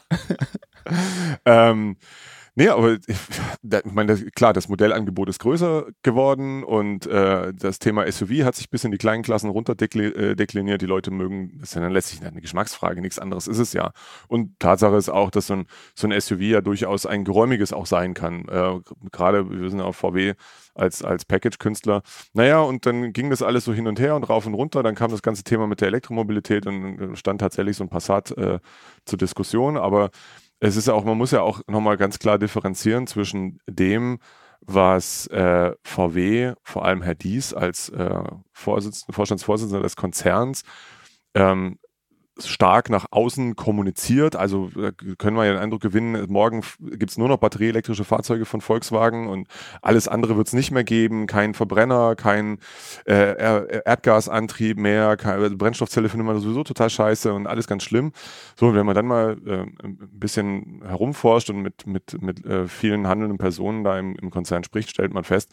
ähm, 1.46 1.98
Nee, 2.58 2.70
aber 2.70 2.98
ich, 3.08 3.18
meine, 3.86 4.16
klar, 4.32 4.52
das 4.52 4.68
Modellangebot 4.68 5.30
ist 5.30 5.38
größer 5.38 5.86
geworden 6.02 6.64
und 6.64 7.06
äh, 7.06 7.54
das 7.54 7.78
Thema 7.78 8.12
SUV 8.12 8.44
hat 8.46 8.56
sich 8.56 8.72
bis 8.72 8.84
in 8.84 8.90
die 8.90 8.98
kleinen 8.98 9.22
Klassen 9.22 9.52
runterdekliniert. 9.52 10.18
Äh, 10.18 10.78
die 10.80 10.86
Leute 10.88 11.12
mögen, 11.12 11.60
das 11.60 11.70
ist 11.70 11.76
ja 11.76 11.82
dann 11.82 11.92
letztlich 11.92 12.26
eine 12.26 12.42
Geschmacksfrage, 12.42 13.00
nichts 13.00 13.20
anderes 13.20 13.48
ist 13.48 13.60
es 13.60 13.74
ja. 13.74 13.92
Und 14.28 14.60
Tatsache 14.60 14.96
ist 14.96 15.10
auch, 15.10 15.30
dass 15.30 15.48
so 15.48 15.54
ein, 15.54 15.68
so 15.94 16.08
ein 16.08 16.20
SUV 16.20 16.42
ja 16.42 16.62
durchaus 16.62 17.06
ein 17.06 17.26
geräumiges 17.26 17.74
auch 17.74 17.86
sein 17.86 18.16
kann. 18.16 18.48
Äh, 18.48 18.80
Gerade, 19.12 19.52
wir 19.52 19.70
sind 19.70 19.82
auf 19.82 19.98
VW 19.98 20.34
als, 20.74 21.04
als 21.04 21.26
Package-Künstler. 21.26 22.02
Naja, 22.34 22.62
und 22.62 22.88
dann 22.88 23.14
ging 23.14 23.30
das 23.30 23.44
alles 23.44 23.66
so 23.66 23.74
hin 23.74 23.86
und 23.86 24.00
her 24.00 24.16
und 24.16 24.24
rauf 24.24 24.48
und 24.48 24.56
runter. 24.56 24.82
Dann 24.82 24.96
kam 24.96 25.12
das 25.12 25.22
ganze 25.22 25.44
Thema 25.44 25.68
mit 25.68 25.82
der 25.82 25.90
Elektromobilität 25.90 26.66
und 26.66 27.16
stand 27.18 27.40
tatsächlich 27.40 27.78
so 27.78 27.84
ein 27.84 27.90
Passat 27.90 28.32
äh, 28.32 28.60
zur 29.06 29.20
Diskussion. 29.20 29.78
Aber 29.78 30.10
es 30.60 30.76
ist 30.76 30.90
auch, 30.90 31.04
man 31.04 31.18
muss 31.18 31.32
ja 31.32 31.42
auch 31.42 31.62
nochmal 31.68 31.98
ganz 31.98 32.20
klar 32.20 32.38
differenzieren 32.40 33.08
zwischen 33.08 33.60
dem, 33.68 34.20
was 34.62 35.28
äh, 35.28 35.74
VW, 35.84 36.54
vor 36.64 36.86
allem 36.86 37.02
Herr 37.02 37.16
Dies 37.16 37.54
als 37.54 37.90
äh, 37.90 38.24
Vorstandsvorsitzender 38.54 39.82
des 39.82 39.96
Konzerns, 39.96 40.64
ähm, 41.36 41.78
stark 42.46 42.90
nach 42.90 43.06
außen 43.12 43.56
kommuniziert. 43.56 44.36
Also 44.36 44.70
können 45.18 45.38
wir 45.38 45.46
ja 45.46 45.54
den 45.54 45.62
Eindruck 45.62 45.82
gewinnen, 45.82 46.26
morgen 46.30 46.64
gibt 46.80 47.12
es 47.12 47.18
nur 47.18 47.28
noch 47.28 47.38
batterieelektrische 47.38 48.04
Fahrzeuge 48.04 48.46
von 48.46 48.62
Volkswagen 48.62 49.28
und 49.28 49.48
alles 49.82 50.08
andere 50.08 50.38
wird 50.38 50.48
es 50.48 50.54
nicht 50.54 50.72
mehr 50.72 50.84
geben. 50.84 51.28
Kein 51.28 51.54
Verbrenner, 51.54 52.16
kein 52.16 52.60
äh, 53.06 53.82
Erdgasantrieb 53.86 54.78
mehr, 54.78 55.18
keine 55.18 55.44
also 55.44 55.58
Brennstoffzelle 55.58 56.10
findet 56.10 56.28
man 56.28 56.40
sowieso 56.40 56.64
total 56.64 56.90
scheiße 56.90 57.34
und 57.34 57.48
alles 57.48 57.68
ganz 57.68 57.84
schlimm. 57.84 58.12
So, 58.56 58.74
wenn 58.74 58.86
man 58.86 58.96
dann 58.96 59.08
mal 59.08 59.38
äh, 59.46 59.66
ein 59.84 59.98
bisschen 60.12 60.82
herumforscht 60.86 61.50
und 61.50 61.62
mit, 61.62 61.88
mit, 61.88 62.22
mit 62.22 62.46
äh, 62.46 62.68
vielen 62.68 63.08
handelnden 63.08 63.38
Personen 63.38 63.84
da 63.84 63.98
im, 64.00 64.16
im 64.16 64.30
Konzern 64.30 64.64
spricht, 64.64 64.90
stellt 64.90 65.14
man 65.14 65.24
fest, 65.24 65.52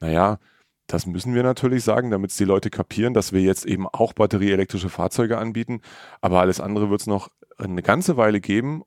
naja, 0.00 0.38
das 0.86 1.06
müssen 1.06 1.34
wir 1.34 1.42
natürlich 1.42 1.82
sagen, 1.82 2.10
damit 2.10 2.30
es 2.30 2.36
die 2.36 2.44
Leute 2.44 2.70
kapieren, 2.70 3.14
dass 3.14 3.32
wir 3.32 3.40
jetzt 3.40 3.64
eben 3.64 3.88
auch 3.88 4.12
batterieelektrische 4.12 4.90
Fahrzeuge 4.90 5.38
anbieten. 5.38 5.80
Aber 6.20 6.40
alles 6.40 6.60
andere 6.60 6.90
wird 6.90 7.00
es 7.00 7.06
noch 7.06 7.28
eine 7.56 7.82
ganze 7.82 8.16
Weile 8.16 8.40
geben, 8.40 8.82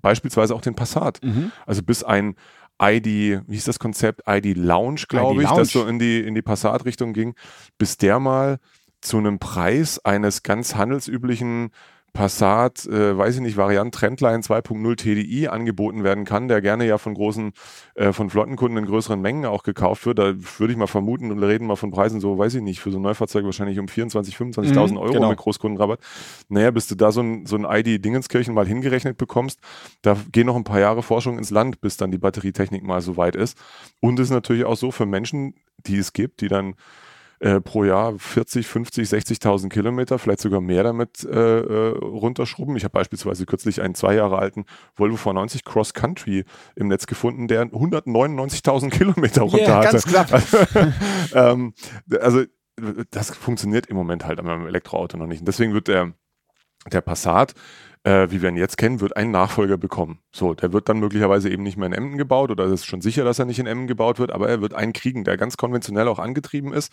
beispielsweise 0.00 0.54
auch 0.54 0.60
den 0.60 0.74
Passat. 0.74 1.20
Mhm. 1.22 1.52
Also 1.66 1.82
bis 1.82 2.04
ein 2.04 2.36
ID, 2.80 3.06
wie 3.46 3.54
hieß 3.54 3.64
das 3.64 3.78
Konzept? 3.78 4.22
ID 4.28 4.56
Lounge, 4.56 5.04
glaube 5.08 5.42
ich, 5.42 5.48
Lounge. 5.48 5.60
das 5.60 5.70
so 5.70 5.86
in 5.86 5.98
die, 5.98 6.20
in 6.20 6.34
die 6.34 6.42
Passat-Richtung 6.42 7.12
ging, 7.12 7.34
bis 7.78 7.96
der 7.96 8.18
mal 8.18 8.58
zu 9.00 9.18
einem 9.18 9.38
Preis 9.38 9.98
eines 10.04 10.42
ganz 10.42 10.74
handelsüblichen 10.76 11.70
Passat, 12.12 12.84
äh, 12.86 13.16
weiß 13.16 13.36
ich 13.36 13.40
nicht, 13.40 13.56
Variant 13.56 13.94
Trendline 13.94 14.40
2.0 14.40 14.96
TDI 14.96 15.48
angeboten 15.48 16.04
werden 16.04 16.26
kann, 16.26 16.46
der 16.46 16.60
gerne 16.60 16.86
ja 16.86 16.98
von 16.98 17.14
großen, 17.14 17.52
äh, 17.94 18.12
von 18.12 18.28
Flottenkunden 18.28 18.76
in 18.76 18.84
größeren 18.84 19.18
Mengen 19.18 19.46
auch 19.46 19.62
gekauft 19.62 20.04
wird. 20.04 20.18
Da 20.18 20.34
würde 20.58 20.72
ich 20.72 20.76
mal 20.78 20.86
vermuten 20.86 21.30
und 21.30 21.42
reden 21.42 21.66
mal 21.66 21.76
von 21.76 21.90
Preisen 21.90 22.20
so, 22.20 22.36
weiß 22.36 22.54
ich 22.56 22.62
nicht, 22.62 22.80
für 22.80 22.90
so 22.90 22.98
ein 22.98 23.02
Neufahrzeug 23.02 23.46
wahrscheinlich 23.46 23.78
um 23.78 23.86
24.000, 23.86 24.54
25.000 24.54 24.90
mhm, 24.90 24.96
Euro 24.98 25.12
genau. 25.14 25.30
mit 25.30 25.38
Großkundenrabatt. 25.38 26.00
Naja, 26.50 26.70
bis 26.70 26.86
du 26.86 26.96
da 26.96 27.12
so 27.12 27.22
ein, 27.22 27.46
so 27.46 27.56
ein 27.56 27.64
ID 27.64 28.04
Dingenskirchen 28.04 28.52
mal 28.52 28.66
hingerechnet 28.66 29.16
bekommst, 29.16 29.60
da 30.02 30.14
gehen 30.32 30.46
noch 30.46 30.56
ein 30.56 30.64
paar 30.64 30.80
Jahre 30.80 31.02
Forschung 31.02 31.38
ins 31.38 31.50
Land, 31.50 31.80
bis 31.80 31.96
dann 31.96 32.10
die 32.10 32.18
Batterietechnik 32.18 32.82
mal 32.82 33.00
so 33.00 33.16
weit 33.16 33.36
ist. 33.36 33.56
Und 34.00 34.18
es 34.20 34.26
ist 34.26 34.32
natürlich 34.32 34.66
auch 34.66 34.76
so 34.76 34.90
für 34.90 35.06
Menschen, 35.06 35.54
die 35.86 35.96
es 35.96 36.12
gibt, 36.12 36.42
die 36.42 36.48
dann 36.48 36.74
äh, 37.42 37.60
pro 37.60 37.82
Jahr 37.82 38.16
40, 38.18 38.66
50, 38.68 39.08
60.000 39.08 39.68
Kilometer, 39.68 40.20
vielleicht 40.20 40.40
sogar 40.40 40.60
mehr 40.60 40.84
damit 40.84 41.24
äh, 41.24 41.30
äh, 41.30 41.88
runterschrubben. 41.98 42.76
Ich 42.76 42.84
habe 42.84 42.92
beispielsweise 42.92 43.46
kürzlich 43.46 43.82
einen 43.82 43.96
zwei 43.96 44.14
Jahre 44.14 44.38
alten 44.38 44.64
Volvo 44.94 45.16
V90 45.16 45.64
Cross 45.64 45.92
Country 45.92 46.44
im 46.76 46.86
Netz 46.86 47.06
gefunden, 47.06 47.48
der 47.48 47.64
199.000 47.64 48.90
Kilometer 48.90 49.42
runter 49.42 49.58
yeah, 49.58 49.76
hatte. 49.78 49.90
Ganz 49.90 50.04
knapp. 50.04 50.32
Also, 50.32 50.58
ähm, 51.34 51.74
also 52.20 52.44
das 53.10 53.34
funktioniert 53.34 53.86
im 53.86 53.96
Moment 53.96 54.24
halt 54.24 54.38
am 54.38 54.66
Elektroauto 54.66 55.16
noch 55.16 55.26
nicht. 55.26 55.40
Und 55.40 55.48
deswegen 55.48 55.74
wird 55.74 55.88
der 55.88 56.12
der 56.90 57.00
Passat 57.00 57.54
äh, 58.04 58.30
wie 58.30 58.42
wir 58.42 58.48
ihn 58.48 58.56
jetzt 58.56 58.76
kennen, 58.76 59.00
wird 59.00 59.16
einen 59.16 59.30
Nachfolger 59.30 59.76
bekommen. 59.76 60.18
So, 60.32 60.54
der 60.54 60.72
wird 60.72 60.88
dann 60.88 60.98
möglicherweise 60.98 61.48
eben 61.48 61.62
nicht 61.62 61.76
mehr 61.76 61.86
in 61.86 61.92
Emden 61.92 62.18
gebaut 62.18 62.50
oder 62.50 62.64
es 62.64 62.72
ist 62.72 62.86
schon 62.86 63.00
sicher, 63.00 63.24
dass 63.24 63.38
er 63.38 63.44
nicht 63.44 63.58
in 63.58 63.66
Emden 63.66 63.86
gebaut 63.86 64.18
wird, 64.18 64.32
aber 64.32 64.48
er 64.48 64.60
wird 64.60 64.74
einen 64.74 64.92
kriegen, 64.92 65.24
der 65.24 65.36
ganz 65.36 65.56
konventionell 65.56 66.08
auch 66.08 66.18
angetrieben 66.18 66.72
ist. 66.72 66.92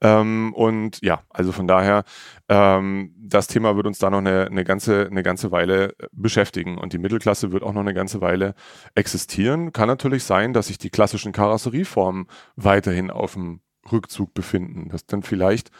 Ähm, 0.00 0.52
und 0.54 1.00
ja, 1.02 1.22
also 1.30 1.52
von 1.52 1.66
daher, 1.66 2.04
ähm, 2.48 3.14
das 3.18 3.46
Thema 3.46 3.76
wird 3.76 3.86
uns 3.86 3.98
da 3.98 4.10
noch 4.10 4.18
eine, 4.18 4.46
eine, 4.46 4.64
ganze, 4.64 5.06
eine 5.06 5.22
ganze 5.22 5.52
Weile 5.52 5.94
beschäftigen 6.12 6.76
und 6.76 6.92
die 6.92 6.98
Mittelklasse 6.98 7.52
wird 7.52 7.62
auch 7.62 7.72
noch 7.72 7.80
eine 7.80 7.94
ganze 7.94 8.20
Weile 8.20 8.54
existieren. 8.94 9.72
Kann 9.72 9.88
natürlich 9.88 10.24
sein, 10.24 10.52
dass 10.52 10.66
sich 10.66 10.78
die 10.78 10.90
klassischen 10.90 11.32
Karosserieformen 11.32 12.26
weiterhin 12.56 13.10
auf 13.10 13.34
dem 13.34 13.60
Rückzug 13.90 14.34
befinden, 14.34 14.90
dass 14.90 15.06
dann 15.06 15.22
vielleicht 15.22 15.70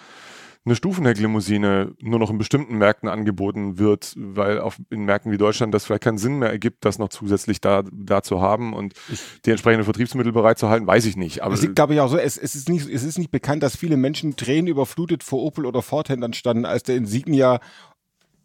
eine 0.65 0.77
Stufenhecklimousine 0.77 1.93
nur 2.01 2.19
noch 2.21 2.31
in 2.31 2.39
bestimmten 2.39 2.79
Märkten 2.79 3.09
angeboten 3.09 3.79
wird, 3.79 4.15
weil 4.17 4.61
auf, 4.61 4.77
in 4.91 5.05
Märkten 5.05 5.33
wie 5.33 5.39
Deutschland 5.39 5.75
das 5.75 5.85
vielleicht 5.85 6.05
keinen 6.05 6.19
Sinn 6.19 6.39
mehr 6.39 6.51
ergibt, 6.51 6.85
das 6.85 6.99
noch 7.01 7.09
zusätzlich 7.09 7.61
da, 7.61 7.83
da 7.93 8.23
zu 8.23 8.41
haben 8.41 8.73
und 8.73 8.95
die 9.45 9.51
entsprechenden 9.51 9.85
Vertriebsmittel 9.85 10.33
bereitzuhalten, 10.33 10.87
weiß 10.87 11.05
ich 11.07 11.17
nicht. 11.17 11.43
Aber 11.43 11.55
es 11.55 11.65
ist, 11.65 11.75
glaube 11.75 11.95
ich, 11.95 12.01
auch 12.01 12.09
so, 12.09 12.17
es, 12.17 12.39
es, 12.39 12.55
ist 12.55 12.69
nicht, 12.69 12.89
es 12.89 13.03
ist 13.03 13.19
nicht 13.19 13.33
bekannt, 13.33 13.65
dass 13.65 13.77
viele 13.77 13.97
Menschen 13.97 14.37
Tränen 14.37 14.69
überflutet 14.69 15.25
vor 15.25 15.43
Opel 15.43 15.67
oder 15.67 15.83
Ford-Händlern 15.83 16.33
standen, 16.33 16.65
als 16.65 16.85
der 16.85 16.95
Insignia 16.97 17.59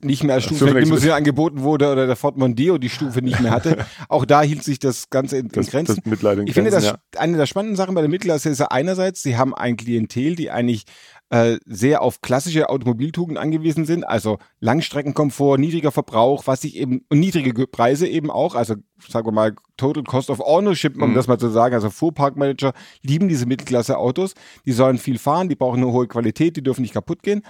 nicht 0.01 0.24
mehr 0.24 0.36
als 0.36 0.46
Stufenlimousine 0.46 1.13
angeboten 1.13 1.62
wurde 1.62 1.92
oder 1.92 2.08
der 2.08 2.16
Ford 2.16 2.38
Mondeo 2.38 2.77
die 2.77 2.89
Stufe 2.89 3.22
nicht 3.22 3.39
mehr 3.39 3.51
hatte. 3.51 3.86
Auch 4.10 4.25
da 4.25 4.42
hielt 4.42 4.63
sich 4.63 4.80
das 4.80 5.10
Ganze 5.10 5.38
in, 5.38 5.50
das, 5.50 5.68
Grenzen. 5.68 5.96
Das 5.96 6.06
Mitleid 6.06 6.39
in 6.39 6.48
ich 6.48 6.54
Grenzen, 6.54 6.72
finde, 6.72 6.88
das, 6.88 6.98
ja. 7.16 7.20
eine 7.20 7.38
der 7.38 7.46
spannenden 7.46 7.75
Sachen 7.75 7.96
bei 7.96 8.01
der 8.01 8.10
Mittelklasse 8.10 8.50
ist 8.50 8.60
ja 8.60 8.68
einerseits, 8.68 9.22
sie 9.22 9.38
haben 9.38 9.54
ein 9.56 9.77
Klientel, 9.77 10.36
die 10.36 10.51
eigentlich 10.51 10.86
äh, 11.30 11.58
sehr 11.66 12.01
auf 12.01 12.22
klassische 12.22 12.70
Automobiltugenden 12.70 13.42
angewiesen 13.42 13.86
sind, 13.86 14.08
also 14.08 14.38
Langstreckenkomfort, 14.60 15.58
niedriger 15.58 15.92
Verbrauch, 15.92 16.48
was 16.48 16.62
sich 16.62 16.77
eben, 16.77 17.04
und 17.10 17.20
niedrige 17.20 17.68
Preise 17.68 18.08
eben 18.08 18.32
auch, 18.32 18.56
also 18.56 18.75
sagen 19.10 19.27
wir 19.27 19.34
mal 19.34 19.56
Total 19.75 20.04
Cost 20.04 20.30
of 20.30 20.39
Ownership, 20.39 21.01
um 21.01 21.12
mhm. 21.12 21.16
das 21.16 21.27
mal 21.27 21.38
zu 21.38 21.50
sagen, 21.50 21.75
also 21.75 21.89
Fuhrparkmanager 21.89 22.74
lieben 23.01 23.27
diese 23.27 23.46
Mittelklasse-Autos, 23.46 24.36
die 24.66 24.72
sollen 24.72 24.98
viel 24.98 25.20
fahren, 25.20 25.50
die 25.50 25.56
brauchen 25.56 25.84
eine 25.84 25.92
hohe 25.92 26.08
Qualität, 26.08 26.56
die 26.56 26.63
dürfen 26.63 26.82
nicht 26.82 26.94
kaputt 26.94 27.24
gehen. 27.24 27.44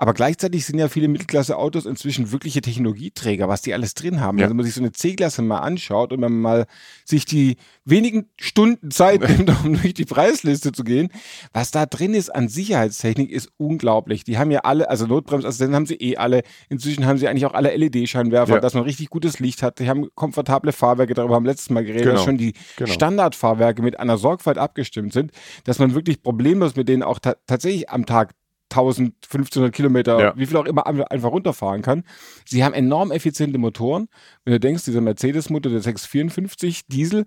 Aber 0.00 0.14
gleichzeitig 0.14 0.64
sind 0.64 0.78
ja 0.78 0.88
viele 0.88 1.08
Mittelklasse-Autos 1.08 1.84
inzwischen 1.84 2.32
wirkliche 2.32 2.62
Technologieträger, 2.62 3.48
was 3.48 3.60
die 3.60 3.74
alles 3.74 3.92
drin 3.92 4.22
haben. 4.22 4.38
Ja. 4.38 4.44
Also 4.44 4.52
wenn 4.52 4.56
man 4.56 4.64
sich 4.64 4.74
so 4.74 4.80
eine 4.80 4.92
C-Klasse 4.92 5.42
mal 5.42 5.58
anschaut 5.58 6.14
und 6.14 6.22
wenn 6.22 6.32
man 6.32 6.40
mal 6.40 6.66
sich 7.04 7.26
die 7.26 7.58
wenigen 7.84 8.30
Stunden 8.40 8.90
Zeit 8.90 9.20
nimmt, 9.28 9.50
um 9.62 9.74
durch 9.74 9.92
die 9.92 10.06
Preisliste 10.06 10.72
zu 10.72 10.84
gehen, 10.84 11.10
was 11.52 11.70
da 11.70 11.84
drin 11.84 12.14
ist 12.14 12.34
an 12.34 12.48
Sicherheitstechnik, 12.48 13.30
ist 13.30 13.50
unglaublich. 13.58 14.24
Die 14.24 14.38
haben 14.38 14.50
ja 14.50 14.60
alle, 14.60 14.88
also 14.88 15.06
Notbremsassistenten 15.06 15.76
haben 15.76 15.84
sie 15.84 15.96
eh 15.96 16.16
alle. 16.16 16.44
Inzwischen 16.70 17.04
haben 17.04 17.18
sie 17.18 17.28
eigentlich 17.28 17.44
auch 17.44 17.52
alle 17.52 17.76
LED-Scheinwerfer, 17.76 18.54
ja. 18.54 18.60
dass 18.60 18.72
man 18.72 18.84
richtig 18.84 19.10
gutes 19.10 19.38
Licht 19.38 19.62
hat. 19.62 19.80
Die 19.80 19.88
haben 19.90 20.08
komfortable 20.14 20.72
Fahrwerke, 20.72 21.12
darüber 21.12 21.34
haben 21.34 21.44
wir 21.44 21.50
letztes 21.50 21.68
Mal 21.68 21.84
geredet, 21.84 22.04
genau. 22.04 22.14
dass 22.14 22.24
schon 22.24 22.38
die 22.38 22.54
genau. 22.76 22.90
Standardfahrwerke 22.90 23.82
mit 23.82 24.00
einer 24.00 24.16
Sorgfalt 24.16 24.56
abgestimmt 24.56 25.12
sind, 25.12 25.32
dass 25.64 25.78
man 25.78 25.94
wirklich 25.94 26.22
problemlos 26.22 26.74
mit 26.74 26.88
denen 26.88 27.02
auch 27.02 27.18
ta 27.18 27.34
tatsächlich 27.46 27.90
am 27.90 28.06
Tag 28.06 28.32
1500 28.70 29.72
Kilometer, 29.72 30.20
ja. 30.20 30.32
wie 30.36 30.46
viel 30.46 30.56
auch 30.56 30.64
immer, 30.64 30.86
einfach 30.86 31.30
runterfahren 31.30 31.82
kann. 31.82 32.04
Sie 32.44 32.64
haben 32.64 32.74
enorm 32.74 33.10
effiziente 33.10 33.58
Motoren. 33.58 34.08
Wenn 34.44 34.52
du 34.52 34.60
denkst, 34.60 34.84
dieser 34.84 35.00
Mercedes-Motor, 35.00 35.72
der 35.72 35.80
654 35.80 36.86
Diesel, 36.86 37.24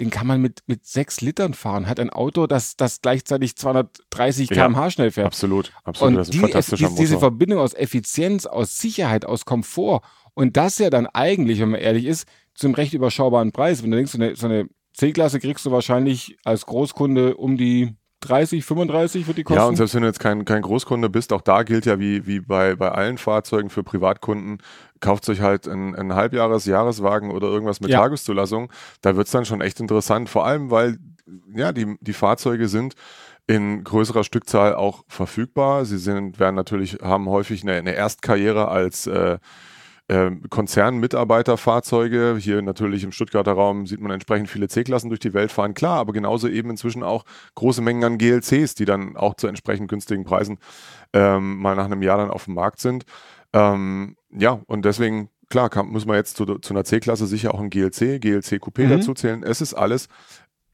den 0.00 0.10
kann 0.10 0.26
man 0.26 0.40
mit, 0.40 0.62
mit 0.66 0.86
sechs 0.86 1.20
Litern 1.20 1.54
fahren. 1.54 1.88
Hat 1.88 1.98
ein 1.98 2.10
Auto, 2.10 2.46
das, 2.46 2.76
das 2.76 3.00
gleichzeitig 3.00 3.56
230 3.56 4.48
km/h 4.48 4.90
schnell 4.90 5.10
fährt. 5.10 5.26
Absolut, 5.26 5.72
absolut. 5.84 6.18
Und 6.18 6.34
die, 6.34 6.76
die, 6.76 6.94
diese 6.94 7.18
Verbindung 7.18 7.58
aus 7.58 7.74
Effizienz, 7.74 8.46
aus 8.46 8.78
Sicherheit, 8.78 9.24
aus 9.24 9.44
Komfort 9.44 10.02
und 10.34 10.56
das 10.56 10.78
ja 10.78 10.88
dann 10.88 11.06
eigentlich, 11.06 11.58
wenn 11.58 11.70
man 11.70 11.80
ehrlich 11.80 12.04
ist, 12.04 12.28
zum 12.54 12.74
recht 12.74 12.94
überschaubaren 12.94 13.50
Preis. 13.50 13.82
Wenn 13.82 13.90
du 13.90 13.96
denkst, 13.96 14.12
so 14.12 14.18
eine, 14.18 14.36
so 14.36 14.46
eine 14.46 14.68
C-Klasse 14.92 15.40
kriegst 15.40 15.66
du 15.66 15.72
wahrscheinlich 15.72 16.36
als 16.44 16.66
Großkunde 16.66 17.36
um 17.36 17.56
die 17.56 17.94
30, 18.20 18.64
35 18.64 19.26
wird 19.26 19.38
die 19.38 19.44
kosten. 19.44 19.60
Ja, 19.60 19.66
und 19.66 19.76
selbst 19.76 19.94
wenn 19.94 20.02
du 20.02 20.08
jetzt 20.08 20.20
kein, 20.20 20.44
kein 20.44 20.62
Großkunde 20.62 21.08
bist, 21.08 21.32
auch 21.32 21.40
da 21.40 21.62
gilt 21.62 21.86
ja 21.86 21.98
wie, 21.98 22.26
wie 22.26 22.40
bei, 22.40 22.74
bei 22.74 22.90
allen 22.90 23.18
Fahrzeugen 23.18 23.70
für 23.70 23.84
Privatkunden, 23.84 24.58
kauft 25.00 25.24
sich 25.24 25.40
halt 25.40 25.68
ein, 25.68 25.94
ein 25.94 26.14
Halbjahres-, 26.14 26.66
Jahreswagen 26.66 27.30
oder 27.30 27.48
irgendwas 27.48 27.80
mit 27.80 27.90
ja. 27.90 28.00
Tageszulassung. 28.00 28.72
Da 29.02 29.16
wird's 29.16 29.30
dann 29.30 29.44
schon 29.44 29.60
echt 29.60 29.78
interessant, 29.80 30.28
vor 30.28 30.46
allem 30.46 30.70
weil 30.70 30.98
ja, 31.54 31.72
die, 31.72 31.96
die 32.00 32.12
Fahrzeuge 32.12 32.68
sind 32.68 32.94
in 33.46 33.82
größerer 33.82 34.24
Stückzahl 34.24 34.74
auch 34.74 35.04
verfügbar. 35.08 35.84
Sie 35.84 35.98
sind, 35.98 36.38
werden 36.38 36.54
natürlich, 36.54 36.98
haben 37.02 37.28
häufig 37.28 37.62
eine, 37.62 37.74
eine 37.74 37.92
Erstkarriere 37.94 38.68
als 38.68 39.06
äh, 39.06 39.38
Konzernmitarbeiterfahrzeuge. 40.08 42.36
Hier 42.38 42.62
natürlich 42.62 43.04
im 43.04 43.12
Stuttgarter 43.12 43.52
Raum 43.52 43.86
sieht 43.86 44.00
man 44.00 44.10
entsprechend 44.10 44.48
viele 44.48 44.68
C-Klassen 44.68 45.10
durch 45.10 45.20
die 45.20 45.34
Welt 45.34 45.52
fahren. 45.52 45.74
Klar, 45.74 45.98
aber 45.98 46.12
genauso 46.12 46.48
eben 46.48 46.70
inzwischen 46.70 47.02
auch 47.02 47.24
große 47.54 47.82
Mengen 47.82 48.04
an 48.04 48.18
GLCs, 48.18 48.74
die 48.74 48.86
dann 48.86 49.16
auch 49.16 49.34
zu 49.34 49.46
entsprechend 49.46 49.88
günstigen 49.88 50.24
Preisen 50.24 50.58
ähm, 51.12 51.58
mal 51.58 51.76
nach 51.76 51.84
einem 51.84 52.02
Jahr 52.02 52.18
dann 52.18 52.30
auf 52.30 52.46
dem 52.46 52.54
Markt 52.54 52.80
sind. 52.80 53.04
Ähm, 53.52 54.16
ja, 54.30 54.60
und 54.66 54.84
deswegen 54.84 55.30
klar, 55.48 55.70
kann, 55.70 55.88
muss 55.88 56.06
man 56.06 56.16
jetzt 56.16 56.36
zu, 56.36 56.44
zu 56.58 56.72
einer 56.72 56.84
C-Klasse 56.84 57.26
sicher 57.26 57.54
auch 57.54 57.60
ein 57.60 57.70
GLC, 57.70 58.20
GLC 58.20 58.62
Coupé 58.62 58.84
mhm. 58.84 58.90
dazu 58.90 59.14
zählen. 59.14 59.42
Es 59.42 59.60
ist 59.60 59.74
alles 59.74 60.08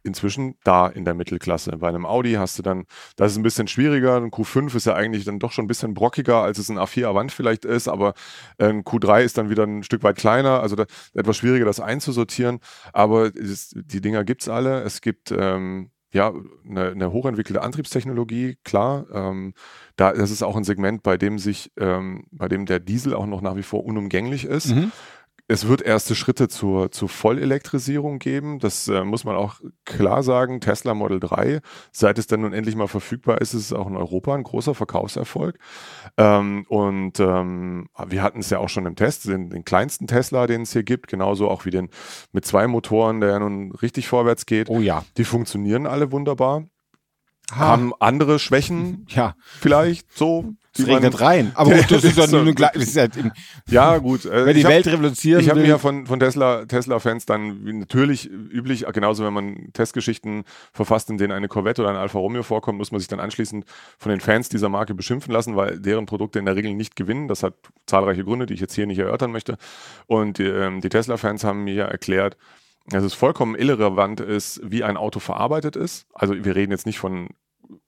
inzwischen 0.04 0.56
da 0.64 0.86
in 0.86 1.04
der 1.04 1.14
Mittelklasse. 1.14 1.76
Bei 1.78 1.88
einem 1.88 2.06
Audi 2.06 2.34
hast 2.34 2.58
du 2.58 2.62
dann, 2.62 2.84
das 3.16 3.32
ist 3.32 3.38
ein 3.38 3.42
bisschen 3.42 3.66
schwieriger. 3.66 4.16
Ein 4.16 4.30
Q5 4.30 4.76
ist 4.76 4.86
ja 4.86 4.94
eigentlich 4.94 5.24
dann 5.24 5.38
doch 5.38 5.50
schon 5.50 5.64
ein 5.64 5.68
bisschen 5.68 5.94
brockiger, 5.94 6.42
als 6.42 6.58
es 6.58 6.68
ein 6.68 6.78
A4 6.78 7.06
Avant 7.06 7.32
vielleicht 7.32 7.64
ist, 7.64 7.88
aber 7.88 8.14
ein 8.58 8.84
Q3 8.84 9.22
ist 9.22 9.38
dann 9.38 9.50
wieder 9.50 9.64
ein 9.64 9.82
Stück 9.82 10.02
weit 10.02 10.16
kleiner, 10.16 10.60
also 10.60 10.76
da, 10.76 10.84
etwas 11.14 11.38
schwieriger, 11.38 11.64
das 11.64 11.80
einzusortieren. 11.80 12.60
Aber 12.92 13.34
es, 13.34 13.70
die 13.74 14.00
Dinger 14.00 14.24
gibt's 14.24 14.48
alle. 14.48 14.82
Es 14.82 15.00
gibt 15.00 15.32
ähm, 15.32 15.90
ja 16.12 16.32
eine, 16.68 16.90
eine 16.90 17.12
hochentwickelte 17.12 17.62
Antriebstechnologie, 17.62 18.56
klar. 18.62 19.06
Ähm, 19.12 19.54
da, 19.96 20.12
das 20.12 20.30
ist 20.30 20.42
auch 20.42 20.56
ein 20.56 20.64
Segment, 20.64 21.02
bei 21.02 21.16
dem 21.16 21.38
sich, 21.38 21.72
ähm, 21.78 22.26
bei 22.30 22.48
dem 22.48 22.66
der 22.66 22.78
Diesel 22.78 23.14
auch 23.14 23.26
noch 23.26 23.40
nach 23.40 23.56
wie 23.56 23.62
vor 23.62 23.84
unumgänglich 23.84 24.44
ist. 24.44 24.74
Mhm. 24.74 24.92
Es 25.46 25.68
wird 25.68 25.82
erste 25.82 26.14
Schritte 26.14 26.48
zur, 26.48 26.90
zur 26.90 27.10
Vollelektrisierung 27.10 28.18
geben. 28.18 28.60
Das 28.60 28.88
äh, 28.88 29.04
muss 29.04 29.24
man 29.24 29.36
auch 29.36 29.60
klar 29.84 30.22
sagen. 30.22 30.60
Tesla 30.60 30.94
Model 30.94 31.20
3, 31.20 31.60
seit 31.92 32.18
es 32.18 32.26
dann 32.26 32.40
nun 32.40 32.54
endlich 32.54 32.76
mal 32.76 32.86
verfügbar 32.86 33.42
ist, 33.42 33.52
ist 33.52 33.66
es 33.66 33.72
auch 33.74 33.86
in 33.86 33.96
Europa 33.96 34.34
ein 34.34 34.42
großer 34.42 34.74
Verkaufserfolg. 34.74 35.58
Ähm, 36.16 36.64
und 36.68 37.20
ähm, 37.20 37.88
wir 38.06 38.22
hatten 38.22 38.40
es 38.40 38.48
ja 38.48 38.58
auch 38.58 38.70
schon 38.70 38.86
im 38.86 38.96
Test, 38.96 39.26
den, 39.26 39.50
den 39.50 39.66
kleinsten 39.66 40.06
Tesla, 40.06 40.46
den 40.46 40.62
es 40.62 40.72
hier 40.72 40.82
gibt, 40.82 41.08
genauso 41.08 41.50
auch 41.50 41.66
wie 41.66 41.70
den 41.70 41.90
mit 42.32 42.46
zwei 42.46 42.66
Motoren, 42.66 43.20
der 43.20 43.30
ja 43.30 43.38
nun 43.38 43.72
richtig 43.72 44.08
vorwärts 44.08 44.46
geht. 44.46 44.70
Oh 44.70 44.80
ja. 44.80 45.04
Die 45.18 45.24
funktionieren 45.24 45.86
alle 45.86 46.10
wunderbar. 46.10 46.64
Ha. 47.52 47.56
haben 47.56 47.92
andere 48.00 48.38
Schwächen, 48.38 49.06
ja, 49.10 49.34
vielleicht 49.60 50.16
so. 50.16 50.54
Es 50.76 50.88
regnet 50.88 51.20
rein. 51.20 51.52
Aber 51.54 51.70
gut, 51.70 51.88
das 51.88 52.02
ist 52.02 52.18
ja 52.18 52.26
nur 52.30 52.40
ein, 52.40 52.54
das 52.56 52.74
ist 52.74 52.96
ja, 52.96 53.06
ja 53.68 53.98
gut. 53.98 54.24
Äh, 54.24 54.44
wenn 54.44 54.56
die 54.56 54.64
Welt 54.64 54.86
revolutionieren 54.88 55.44
Ich 55.44 55.48
habe 55.48 55.60
mir 55.60 55.68
ja 55.68 55.78
von, 55.78 56.06
von 56.06 56.18
Tesla, 56.18 56.64
Tesla-Fans 56.64 57.26
dann 57.26 57.62
natürlich 57.78 58.28
üblich, 58.28 58.84
genauso 58.92 59.24
wenn 59.24 59.32
man 59.32 59.68
Testgeschichten 59.72 60.42
verfasst, 60.72 61.10
in 61.10 61.18
denen 61.18 61.32
eine 61.32 61.46
Corvette 61.46 61.82
oder 61.82 61.90
ein 61.90 61.96
Alfa 61.96 62.18
Romeo 62.18 62.42
vorkommt, 62.42 62.78
muss 62.78 62.90
man 62.90 62.98
sich 62.98 63.06
dann 63.06 63.20
anschließend 63.20 63.64
von 63.98 64.10
den 64.10 64.18
Fans 64.18 64.48
dieser 64.48 64.68
Marke 64.68 64.94
beschimpfen 64.94 65.32
lassen, 65.32 65.54
weil 65.54 65.78
deren 65.78 66.06
Produkte 66.06 66.40
in 66.40 66.44
der 66.44 66.56
Regel 66.56 66.74
nicht 66.74 66.96
gewinnen. 66.96 67.28
Das 67.28 67.44
hat 67.44 67.54
zahlreiche 67.86 68.24
Gründe, 68.24 68.46
die 68.46 68.54
ich 68.54 68.60
jetzt 68.60 68.74
hier 68.74 68.86
nicht 68.86 68.98
erörtern 68.98 69.30
möchte. 69.30 69.58
Und 70.06 70.38
die, 70.38 70.44
ähm, 70.44 70.80
die 70.80 70.88
Tesla-Fans 70.88 71.44
haben 71.44 71.62
mir 71.62 71.84
erklärt, 71.84 72.36
dass 72.86 73.04
es 73.04 73.14
vollkommen 73.14 73.54
irrelevant 73.54 74.20
ist, 74.20 74.60
wie 74.62 74.84
ein 74.84 74.96
Auto 74.96 75.20
verarbeitet 75.20 75.76
ist. 75.76 76.06
Also 76.12 76.44
wir 76.44 76.54
reden 76.54 76.72
jetzt 76.72 76.86
nicht 76.86 76.98
von 76.98 77.28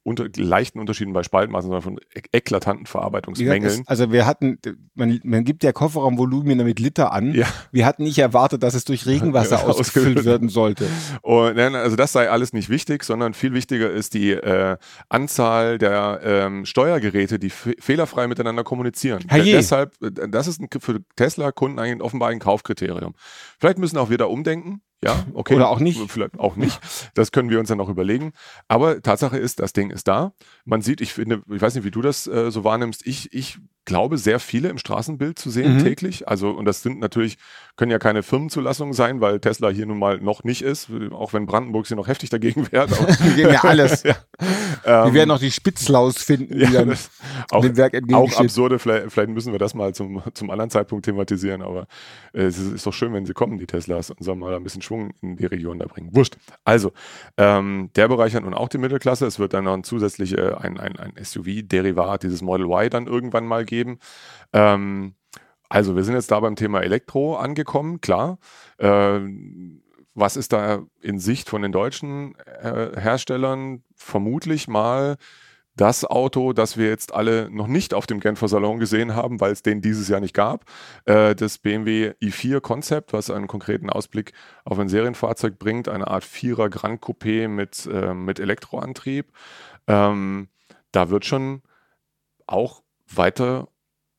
unter, 0.03 0.29
leichten 0.37 0.79
Unterschieden 0.79 1.13
bei 1.13 1.23
Spaltmaßen, 1.23 1.69
sondern 1.69 1.83
von 1.83 1.99
eklatanten 2.33 2.87
Verarbeitungsmängeln. 2.87 3.83
Also 3.87 4.13
wir 4.13 4.27
hatten, 4.27 4.59
man, 4.95 5.21
man 5.25 5.45
gibt 5.45 5.65
ja 5.65 5.73
Kofferraumvolumen 5.73 6.59
mit 6.59 6.79
Liter 6.79 7.13
an. 7.13 7.35
Ja. 7.35 7.47
Wir 7.73 7.87
hatten 7.87 8.05
nicht 8.05 8.19
erwartet, 8.19 8.63
dass 8.63 8.75
es 8.75 8.85
durch 8.85 9.07
Regenwasser 9.07 9.57
ja, 9.61 9.65
ausgefüllt 9.65 10.25
werden 10.25 10.49
sollte. 10.49 10.87
Und, 11.23 11.59
also 11.59 11.97
das 11.97 12.13
sei 12.13 12.31
alles 12.31 12.53
nicht 12.53 12.69
wichtig, 12.69 13.05
sondern 13.05 13.35
viel 13.35 13.53
wichtiger 13.53 13.91
ist 13.91 14.15
die 14.15 14.31
äh, 14.31 14.77
Anzahl 15.09 15.79
der 15.79 16.21
ähm, 16.23 16.65
Steuergeräte, 16.65 17.39
die 17.39 17.51
fehlerfrei 17.51 18.29
miteinander 18.29 18.65
kommunizieren. 18.65 19.25
Deshalb, 19.31 19.95
äh, 20.03 20.29
das 20.29 20.47
ist 20.47 20.61
ein, 20.61 20.69
für 20.79 21.01
Tesla-Kunden 21.17 21.79
eigentlich 21.79 22.03
offenbar 22.03 22.31
ein 22.31 22.39
Kaufkriterium. 22.39 23.15
Vielleicht 23.59 23.79
müssen 23.79 23.99
auch 23.99 24.11
wir 24.11 24.19
da 24.19 24.27
umdenken. 24.27 24.83
Ja, 25.05 25.25
okay. 25.35 25.55
Oder 25.55 25.69
auch 25.69 25.79
nicht. 25.79 26.01
Vielleicht 26.11 26.39
auch 26.39 26.57
nicht. 26.57 26.81
Das 27.15 27.31
können 27.31 27.51
wir 27.51 27.61
uns 27.61 27.69
dann 27.69 27.79
noch 27.79 27.89
überlegen. 27.89 28.33
Aber 28.67 29.03
Tatsache 29.03 29.37
ist, 29.39 29.61
das 29.61 29.73
Ding 29.73 29.91
ist 29.91 30.09
da. 30.09 30.33
Man 30.65 30.81
sieht, 30.81 31.01
ich 31.01 31.13
finde, 31.13 31.43
ich 31.51 31.61
weiß 31.61 31.75
nicht, 31.75 31.85
wie 31.85 31.91
du 31.91 32.03
das 32.03 32.27
äh, 32.27 32.51
so 32.51 32.65
wahrnimmst. 32.65 33.07
Ich, 33.07 33.33
ich 33.33 33.59
glaube, 33.87 34.19
sehr 34.19 34.39
viele 34.39 34.69
im 34.69 34.79
Straßenbild 34.79 35.39
zu 35.39 35.49
sehen 35.51 35.77
Mhm. 35.79 35.83
täglich. 35.83 36.29
Also, 36.29 36.51
und 36.51 36.67
das 36.67 36.83
sind 36.83 36.99
natürlich, 37.01 37.39
können 37.77 37.91
ja 37.91 37.99
keine 37.99 38.23
Firmenzulassungen 38.23 38.93
sein, 38.93 39.21
weil 39.23 39.41
Tesla 39.41 39.71
hier 39.71 39.87
nun 39.87 39.99
mal 39.99 40.19
noch 40.19 40.45
nicht 40.45 40.61
ist, 40.63 40.91
auch 41.13 41.33
wenn 41.33 41.47
Brandenburg 41.47 41.87
sich 41.87 41.97
noch 41.97 42.09
heftig 42.09 42.29
dagegen 42.31 42.67
wehrt. 42.73 42.91
Gehen 43.35 43.51
ja 43.53 43.65
alles. 43.65 44.03
ja. 44.03 44.17
Wir 44.85 44.93
Ähm, 45.07 45.15
werden 45.15 45.29
noch 45.29 45.41
die 45.41 45.51
Spitzlaus 45.51 46.19
finden, 46.23 46.59
die 46.59 46.65
ja, 46.65 46.85
dann 46.85 46.97
auch, 47.51 47.63
dem 47.63 47.77
Werk 47.77 47.95
auch 48.13 48.37
absurde, 48.39 48.79
vielleicht, 48.79 49.11
vielleicht 49.11 49.31
müssen 49.31 49.53
wir 49.53 49.59
das 49.59 49.75
mal 49.75 49.95
zum, 49.95 50.23
zum 50.35 50.51
anderen 50.51 50.71
Zeitpunkt 50.71 51.05
thematisieren, 51.07 51.63
aber 51.63 51.87
äh, 52.35 52.43
es 52.43 52.59
ist, 52.59 52.73
ist 52.73 52.87
doch 52.87 52.93
schön, 52.93 53.13
wenn 53.15 53.25
sie 53.27 53.33
kommen, 53.33 53.59
die 53.59 53.67
Teslas, 53.67 54.11
und 54.11 54.23
sollen 54.23 54.39
mal 54.39 54.55
ein 54.55 54.63
bisschen 54.63 54.83
Schwung 54.83 55.13
in 55.23 55.37
die 55.37 55.47
Region 55.47 55.79
da 55.79 55.87
bringen. 55.87 56.11
Wurscht. 56.15 56.37
Also, 56.65 56.93
ähm, 57.37 57.91
der 57.97 58.09
bereichert 58.09 58.45
nun 58.45 58.55
auch 58.55 58.69
die 58.69 58.79
Mittelklasse. 58.79 59.27
Es 59.27 59.39
wird 59.39 59.55
dann 59.55 59.65
noch 59.65 59.75
ein 59.75 59.85
zusätzliche, 59.85 60.61
ein, 60.61 60.79
ein, 60.79 60.97
ein 60.99 61.13
SUV-Derivat, 61.23 62.23
dieses 62.23 62.43
Model 62.43 62.67
Y 62.67 62.91
dann 62.91 63.07
irgendwann 63.07 63.47
mal 63.47 63.65
geben. 63.77 63.99
Ähm, 64.53 65.15
also, 65.69 65.97
wir 65.97 66.05
sind 66.05 66.15
jetzt 66.15 66.31
da 66.31 66.41
beim 66.41 66.57
Thema 66.57 66.81
Elektro 66.81 67.37
angekommen, 67.37 68.01
klar. 68.01 68.39
Ähm, 68.79 69.83
was 70.15 70.37
ist 70.37 70.53
da 70.53 70.83
in 71.03 71.19
Sicht 71.19 71.49
von 71.49 71.63
den 71.63 71.73
deutschen 71.73 72.35
äh, 72.63 72.99
Herstellern? 72.99 73.83
Vermutlich 73.95 74.69
mal 74.69 75.17
das 75.77 76.07
Auto, 76.07 76.55
das 76.55 76.79
wir 76.79 76.89
jetzt 76.89 77.15
alle 77.15 77.51
noch 77.51 77.67
nicht 77.67 77.93
auf 77.93 78.07
dem 78.07 78.21
Genfer 78.21 78.49
Salon 78.49 78.79
gesehen 78.79 79.15
haben, 79.15 79.41
weil 79.41 79.53
es 79.53 79.63
den 79.63 79.83
dieses 79.83 80.09
Jahr 80.09 80.21
nicht 80.21 80.33
gab. 80.33 80.65
Äh, 81.05 81.35
das 81.35 81.59
BMW 81.59 82.15
i4 82.23 82.61
Concept, 82.61 83.13
was 83.13 83.31
einen 83.31 83.47
konkreten 83.47 83.91
Ausblick 83.91 84.33
auf 84.65 84.79
ein 84.79 84.89
Serienfahrzeug 84.89 85.59
bringt, 85.59 85.89
eine 85.89 86.09
Art 86.09 86.25
Vierer 86.25 86.71
Grand 86.71 87.03
Coupé 87.03 87.49
mit, 87.49 87.87
äh, 87.93 88.15
mit 88.15 88.41
Elektroantrieb. 88.41 89.31
Ähm, 89.87 90.49
da 90.93 91.11
wird 91.11 91.27
schon 91.27 91.61
auch 92.47 92.83
weiter 93.15 93.69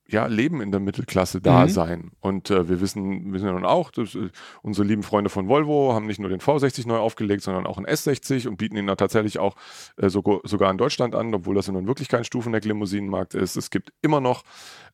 ja, 0.10 0.26
Leben 0.28 0.62
in 0.62 0.72
der 0.72 0.80
Mittelklasse 0.80 1.42
da 1.42 1.66
Mhm. 1.66 1.70
sein. 1.70 2.12
Und 2.22 2.50
äh, 2.50 2.70
wir 2.70 2.80
wissen, 2.80 3.34
wissen 3.34 3.46
ja 3.46 3.52
nun 3.52 3.66
auch, 3.66 3.92
dass, 3.92 4.16
äh, 4.16 4.30
unsere 4.62 4.88
lieben 4.88 5.04
Freunde 5.04 5.30
von 5.30 5.50
Volvo 5.50 5.94
haben 5.94 6.06
nicht 6.08 6.20
nur 6.22 6.30
den 6.30 6.40
V60 6.40 6.88
neu 6.88 6.96
aufgelegt, 6.98 7.44
sondern 7.44 7.68
auch 7.68 7.76
einen 7.76 7.88
S60 7.88 8.48
und 8.48 8.56
bieten 8.56 8.78
ihn 8.78 8.88
da 8.88 8.96
tatsächlich 8.96 9.38
auch 9.38 9.58
äh, 9.98 10.08
sogar, 10.08 10.40
sogar 10.46 10.72
in 10.72 10.78
Deutschland 10.78 11.14
an, 11.14 11.34
obwohl 11.34 11.56
das 11.56 11.68
ja 11.68 11.74
nun 11.74 11.88
wirklich 11.88 12.08
kein 12.08 12.24
Stufenheck-Limousinenmarkt 12.24 13.34
ist. 13.34 13.58
Es 13.58 13.70
gibt 13.70 13.92
immer 14.02 14.22
noch 14.22 14.44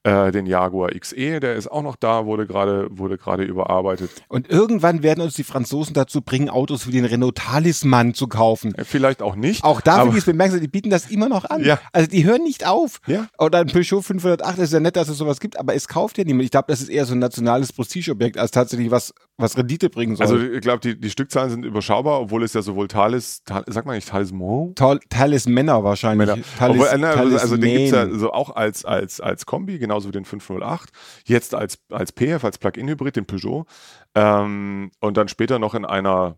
äh, 0.04 0.32
den 0.32 0.46
Jaguar 0.46 0.92
XE, 0.92 1.40
der 1.40 1.56
ist 1.56 1.72
auch 1.72 1.82
noch 1.82 1.96
da, 1.96 2.26
wurde 2.26 2.46
gerade 2.46 2.88
wurde 2.92 3.18
gerade 3.18 3.44
überarbeitet. 3.44 4.12
Und 4.28 4.50
irgendwann 4.50 5.02
werden 5.02 5.22
uns 5.22 5.36
die 5.36 5.44
Franzosen 5.44 5.94
dazu 5.94 6.22
bringen, 6.22 6.50
Autos 6.50 6.88
wie 6.88 6.92
den 6.92 7.06
Renault 7.06 7.36
Talisman 7.36 8.14
zu 8.14 8.28
kaufen. 8.28 8.76
Äh, 8.76 8.84
Vielleicht 8.84 9.22
auch 9.22 9.36
nicht. 9.36 9.64
Auch 9.64 9.82
da 9.82 10.02
finde 10.02 10.12
ich 10.12 10.20
es 10.20 10.26
bemerkenswert, 10.26 10.64
die 10.64 10.68
bieten 10.68 10.90
das 10.90 11.10
immer 11.10 11.30
noch 11.30 11.46
an. 11.46 11.64
Ja. 11.64 11.80
Also 11.94 12.10
die 12.10 12.26
hören 12.26 12.44
nicht 12.44 12.68
auf. 12.68 13.00
Ja. 13.08 13.28
Oder 13.38 13.60
ein 13.60 13.68
Peugeot 13.68 14.02
508 14.02 14.58
ist 14.60 14.74
ja 14.74 14.80
nett, 14.80 14.96
dass 14.96 15.08
es 15.08 15.18
sowas 15.18 15.40
gibt, 15.40 15.58
aber 15.58 15.74
es 15.74 15.88
kauft 15.88 16.18
ja 16.18 16.24
niemand. 16.24 16.46
Ich 16.46 16.52
glaube, 16.52 16.66
das 16.68 16.82
ist 16.82 16.90
eher 16.90 17.06
so 17.06 17.14
ein 17.14 17.20
nationales 17.20 17.72
Prestigeobjekt, 17.72 18.38
als 18.38 18.52
tatsächlich 18.52 18.92
was, 18.92 19.14
was 19.38 19.58
Rendite 19.58 19.90
bringen 19.90 20.16
soll. 20.16 20.26
Also 20.26 20.40
ich 20.40 20.62
glaube, 20.62 20.82
die, 20.82 21.00
die 21.00 21.10
Stückzahlen 21.10 21.50
sind 21.50 21.66
überschaubar, 21.66 22.20
obwohl 22.20 22.44
es 22.44 22.54
ja 22.54 22.62
sowohl 22.62 22.88
Talis, 22.88 23.44
Tal, 23.46 23.64
sagt 23.68 23.88
man 23.88 23.96
nicht 23.96 24.10
Talisman? 24.10 24.76
Tal 24.76 25.00
Talismänner 25.10 25.84
wahrscheinlich. 25.84 26.28
Männer. 26.28 26.44
Talis, 26.58 26.82
Obwohl, 26.82 26.94
äh, 26.94 26.98
ne, 26.98 27.08
also, 27.08 27.38
also 27.38 27.58
den 27.58 27.70
gibt 27.70 27.86
es 27.86 27.92
ja 27.92 28.10
so 28.10 28.34
auch 28.34 28.56
als, 28.56 28.84
als, 28.86 29.22
als 29.22 29.46
Kombi, 29.46 29.80
genauso 29.94 30.10
wie 30.10 30.14
den 30.14 30.26
508. 30.26 30.90
Jetzt 31.26 31.54
als, 31.54 31.80
als 31.92 32.12
PF, 32.12 32.44
als 32.44 32.58
Plug-in-Hybrid, 32.58 33.16
den 33.16 33.26
Peugeot. 33.26 33.66
Ähm, 34.16 34.92
und 35.00 35.18
dann 35.18 35.28
später 35.28 35.60
noch 35.60 35.76
in 35.76 35.86
einer, 35.86 36.38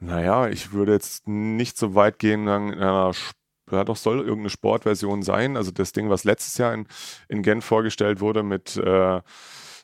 naja, 0.00 0.48
ich 0.48 0.72
würde 0.72 0.92
jetzt 0.92 1.28
nicht 1.28 1.78
so 1.78 1.94
weit 1.94 2.18
gehen, 2.18 2.48
in 2.48 2.48
einer, 2.48 3.12
ja 3.70 3.84
doch, 3.84 3.96
soll 3.96 4.18
irgendeine 4.18 4.50
Sportversion 4.50 5.22
sein. 5.22 5.56
Also 5.56 5.70
das 5.70 5.92
Ding, 5.92 6.10
was 6.10 6.24
letztes 6.24 6.58
Jahr 6.58 6.74
in, 6.74 6.86
in 7.28 7.42
Genf 7.42 7.64
vorgestellt 7.64 8.20
wurde 8.20 8.42
mit, 8.42 8.76
äh, 8.76 9.20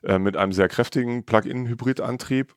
äh, 0.03 0.19
mit 0.19 0.37
einem 0.37 0.53
sehr 0.53 0.69
kräftigen 0.69 1.25
Plug-in-Hybrid-Antrieb. 1.25 2.55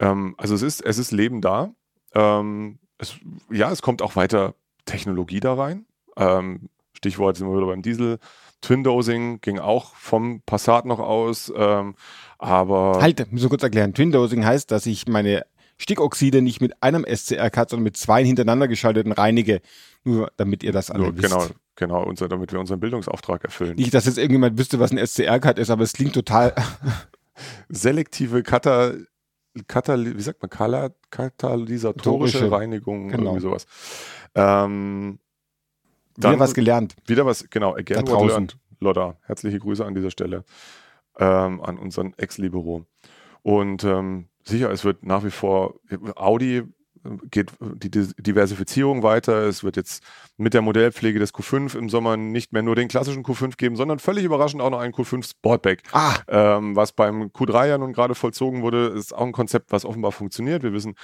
Ähm, 0.00 0.34
also 0.36 0.56
es 0.56 0.62
ist, 0.62 0.84
es 0.84 0.98
ist 0.98 1.12
Leben 1.12 1.40
da. 1.40 1.72
Ähm, 2.12 2.80
es, 2.98 3.14
ja, 3.50 3.70
es 3.70 3.82
kommt 3.82 4.02
auch 4.02 4.16
weiter 4.16 4.56
Technologie 4.84 5.38
da 5.38 5.54
rein. 5.54 5.86
Ähm, 6.16 6.70
Stichwort 6.92 7.36
sind 7.36 7.46
wir 7.48 7.56
wieder 7.56 7.66
beim 7.66 7.82
Diesel. 7.82 8.18
Twin-Dosing 8.62 9.40
ging 9.40 9.58
auch 9.58 9.94
vom 9.94 10.42
Passat 10.46 10.84
noch 10.86 10.98
aus. 10.98 11.52
Ähm, 11.56 11.94
aber 12.38 12.98
Halt, 13.00 13.30
muss 13.32 13.42
ich 13.42 13.48
kurz 13.48 13.62
erklären. 13.62 13.94
Twin-Dosing 13.94 14.44
heißt, 14.44 14.70
dass 14.70 14.86
ich 14.86 15.06
meine 15.06 15.44
Stickoxide 15.78 16.40
nicht 16.42 16.60
mit 16.60 16.82
einem 16.82 17.04
SCR-Cut, 17.04 17.70
sondern 17.70 17.84
mit 17.84 17.96
zwei 17.96 18.24
hintereinander 18.24 18.66
geschalteten 18.68 19.12
reinige. 19.12 19.60
Nur 20.04 20.30
damit 20.36 20.62
ihr 20.62 20.72
das 20.72 20.90
alle 20.90 21.04
nur, 21.04 21.16
wisst. 21.16 21.24
genau, 21.30 21.46
genau, 21.74 22.02
unser, 22.04 22.28
damit 22.28 22.52
wir 22.52 22.60
unseren 22.60 22.80
Bildungsauftrag 22.80 23.44
erfüllen. 23.44 23.76
Nicht, 23.76 23.92
dass 23.92 24.06
jetzt 24.06 24.18
irgendjemand 24.18 24.58
wüsste, 24.58 24.80
was 24.80 24.90
ein 24.90 25.04
SCR-Cut 25.04 25.58
ist, 25.58 25.70
aber 25.70 25.82
es 25.82 25.92
klingt 25.92 26.14
total. 26.14 26.54
Selektive 27.68 28.42
Kata, 28.42 28.94
Katal, 29.68 30.16
wie 30.16 30.22
sagt 30.22 30.40
man, 30.42 30.50
katalysatorische 31.10 32.38
Torische. 32.38 32.50
Reinigung, 32.50 33.08
Genau. 33.08 33.24
irgendwie 33.32 33.42
sowas. 33.42 33.66
Ähm, 34.34 35.18
Wieder 36.16 36.38
was 36.38 36.54
gelernt. 36.54 36.96
Wieder 37.06 37.26
was, 37.26 37.48
genau, 37.50 37.74
again 37.74 38.04
Da 38.04 38.12
what 38.12 38.28
learned. 38.28 38.56
Lodda, 38.80 39.16
herzliche 39.22 39.58
Grüße 39.58 39.84
an 39.84 39.94
dieser 39.94 40.10
Stelle 40.10 40.44
ähm, 41.18 41.60
an 41.62 41.78
unseren 41.78 42.14
Ex-Libero. 42.16 42.86
Und 43.42 43.84
ähm, 43.84 44.28
sicher, 44.42 44.70
es 44.70 44.84
wird 44.84 45.04
nach 45.04 45.24
wie 45.24 45.30
vor 45.30 45.80
Audi 46.16 46.62
geht 47.30 47.52
die 47.60 47.90
Diversifizierung 47.90 49.02
weiter. 49.02 49.46
Es 49.46 49.64
wird 49.64 49.76
jetzt 49.76 50.02
mit 50.36 50.54
der 50.54 50.62
Modellpflege 50.62 51.18
des 51.18 51.32
Q5 51.32 51.76
im 51.76 51.88
Sommer 51.88 52.16
nicht 52.16 52.52
mehr 52.52 52.62
nur 52.62 52.76
den 52.76 52.88
klassischen 52.88 53.24
Q5 53.24 53.56
geben, 53.56 53.76
sondern 53.76 53.98
völlig 53.98 54.24
überraschend 54.24 54.62
auch 54.62 54.70
noch 54.70 54.80
einen 54.80 54.92
Q5 54.92 55.30
Sportback. 55.30 55.82
Ah, 55.92 56.14
Ähm, 56.28 56.76
was 56.76 56.92
beim 56.92 57.24
Q3 57.24 57.68
ja 57.68 57.78
nun 57.78 57.92
gerade 57.92 58.14
vollzogen 58.14 58.62
wurde, 58.62 58.86
ist 58.88 59.14
auch 59.14 59.26
ein 59.26 59.32
Konzept, 59.32 59.72
was 59.72 59.84
offenbar 59.84 60.12
funktioniert. 60.12 60.62
Wir 60.62 60.72
wissen, 60.72 60.94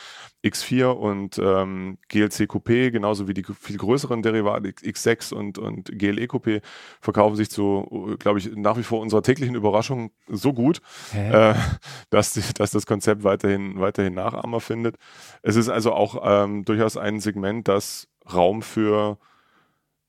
X4 0.45 0.87
und 0.87 1.39
ähm, 1.39 1.99
GLC 2.09 2.49
Coupé, 2.51 2.91
genauso 2.91 3.29
wie 3.29 3.35
die 3.35 3.45
viel 3.59 3.77
größeren 3.77 4.23
Derivate 4.23 4.69
X6 4.69 5.33
und, 5.35 5.59
und 5.59 5.87
GLE 5.99 6.25
Coupé, 6.25 6.63
verkaufen 7.01 7.37
sich 7.37 7.51
zu, 7.51 8.17
glaube 8.19 8.39
ich, 8.39 8.51
nach 8.55 8.77
wie 8.77 8.83
vor 8.83 9.01
unserer 9.01 9.23
täglichen 9.23 9.55
Überraschung 9.55 10.11
so 10.29 10.53
gut, 10.53 10.81
äh, 11.15 11.55
dass, 12.11 12.35
dass 12.55 12.71
das 12.71 12.87
Konzept 12.87 13.25
weiterhin, 13.25 13.81
weiterhin 13.81 14.15
Nachahmer 14.15 14.61
findet. 14.61 14.97
Es 15.43 15.57
ist 15.57 15.69
also 15.69 15.92
auch 15.97 16.23
ähm, 16.25 16.65
durchaus 16.65 16.97
ein 16.97 17.21
Segment, 17.21 17.69
das 17.69 18.09
Raum 18.33 18.63
für 18.63 19.19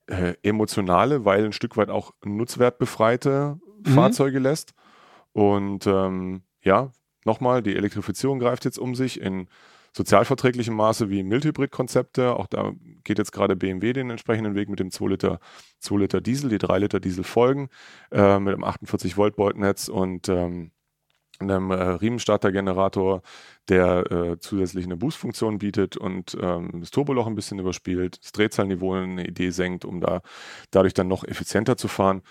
äh, 0.07 0.33
emotionale, 0.43 1.25
weil 1.25 1.45
ein 1.45 1.53
Stück 1.53 1.77
weit 1.77 1.89
auch 1.89 2.11
nutzwertbefreite 2.23 3.59
Mhm. 3.85 3.93
Fahrzeuge 3.93 4.39
lässt. 4.39 4.73
Und 5.33 5.87
ähm, 5.87 6.43
ja, 6.61 6.91
nochmal, 7.25 7.63
die 7.63 7.75
Elektrifizierung 7.75 8.39
greift 8.39 8.65
jetzt 8.65 8.79
um 8.79 8.95
sich 8.95 9.19
in 9.19 9.47
sozialverträglichem 9.95 10.75
Maße 10.75 11.09
wie 11.09 11.23
Mildhybrid-Konzepte. 11.23 12.35
Auch 12.35 12.47
da 12.47 12.71
geht 13.03 13.19
jetzt 13.19 13.31
gerade 13.31 13.55
BMW 13.55 13.93
den 13.93 14.09
entsprechenden 14.09 14.55
Weg 14.55 14.69
mit 14.69 14.79
dem 14.79 14.89
2 14.89 15.07
Liter, 15.07 15.39
2 15.79 15.97
Liter 15.97 16.21
Diesel, 16.21 16.49
die 16.49 16.57
3 16.57 16.79
Liter 16.79 16.99
Diesel 16.99 17.23
folgen, 17.23 17.69
äh, 18.11 18.39
mit 18.39 18.53
einem 18.53 18.63
48 18.63 19.17
Volt 19.17 19.35
Boltnetz 19.35 19.89
und 19.89 20.29
ähm, 20.29 20.71
einem 21.49 21.71
äh, 21.71 21.75
Riemenstartergenerator, 21.75 23.21
der 23.69 24.11
äh, 24.11 24.39
zusätzlich 24.39 24.85
eine 24.85 24.97
Boost-Funktion 24.97 25.57
bietet 25.59 25.97
und 25.97 26.35
ähm, 26.41 26.71
das 26.79 26.91
Turboloch 26.91 27.27
ein 27.27 27.35
bisschen 27.35 27.59
überspielt, 27.59 28.19
das 28.23 28.31
Drehzahlniveau 28.31 28.93
eine 28.93 29.25
Idee 29.27 29.51
senkt, 29.51 29.85
um 29.85 30.01
da 30.01 30.21
dadurch 30.71 30.93
dann 30.93 31.07
noch 31.07 31.23
effizienter 31.23 31.77
zu 31.77 31.87
fahren. 31.87 32.21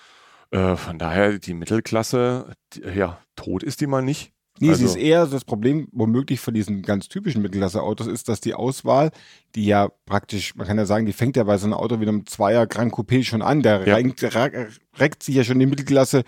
Äh, 0.50 0.76
von 0.76 0.98
daher 0.98 1.38
die 1.38 1.54
Mittelklasse, 1.54 2.54
die, 2.74 2.82
ja, 2.82 3.18
tot 3.36 3.62
ist 3.62 3.80
die 3.80 3.86
mal 3.86 4.02
nicht. 4.02 4.32
Nee, 4.60 4.68
Also- 4.68 4.84
es 4.84 4.90
ist 4.90 4.96
eher 4.98 5.26
das 5.26 5.46
Problem, 5.46 5.88
womöglich 5.92 6.38
von 6.38 6.52
diesen 6.52 6.82
ganz 6.82 7.08
typischen 7.08 7.40
Mittelklasse-Autos, 7.40 8.06
ist, 8.06 8.28
dass 8.28 8.42
die 8.42 8.52
Auswahl, 8.52 9.10
die 9.54 9.64
ja 9.64 9.88
praktisch, 10.04 10.54
man 10.56 10.66
kann 10.66 10.76
ja 10.76 10.84
sagen, 10.84 11.06
die 11.06 11.14
fängt 11.14 11.36
ja 11.38 11.44
bei 11.44 11.56
so 11.56 11.64
einem 11.64 11.72
Auto 11.72 12.00
wie 12.00 12.06
einem 12.06 12.26
Zweier 12.26 12.66
Grand 12.66 12.92
Coupé 12.92 13.24
schon 13.24 13.40
an, 13.40 13.62
der 13.62 13.88
Ja. 13.88 13.94
renkt, 13.94 14.22
reckt 14.98 15.22
sich 15.22 15.34
ja 15.36 15.42
schon 15.42 15.54
in 15.54 15.60
die 15.60 15.66
Mittelklasse 15.66 16.22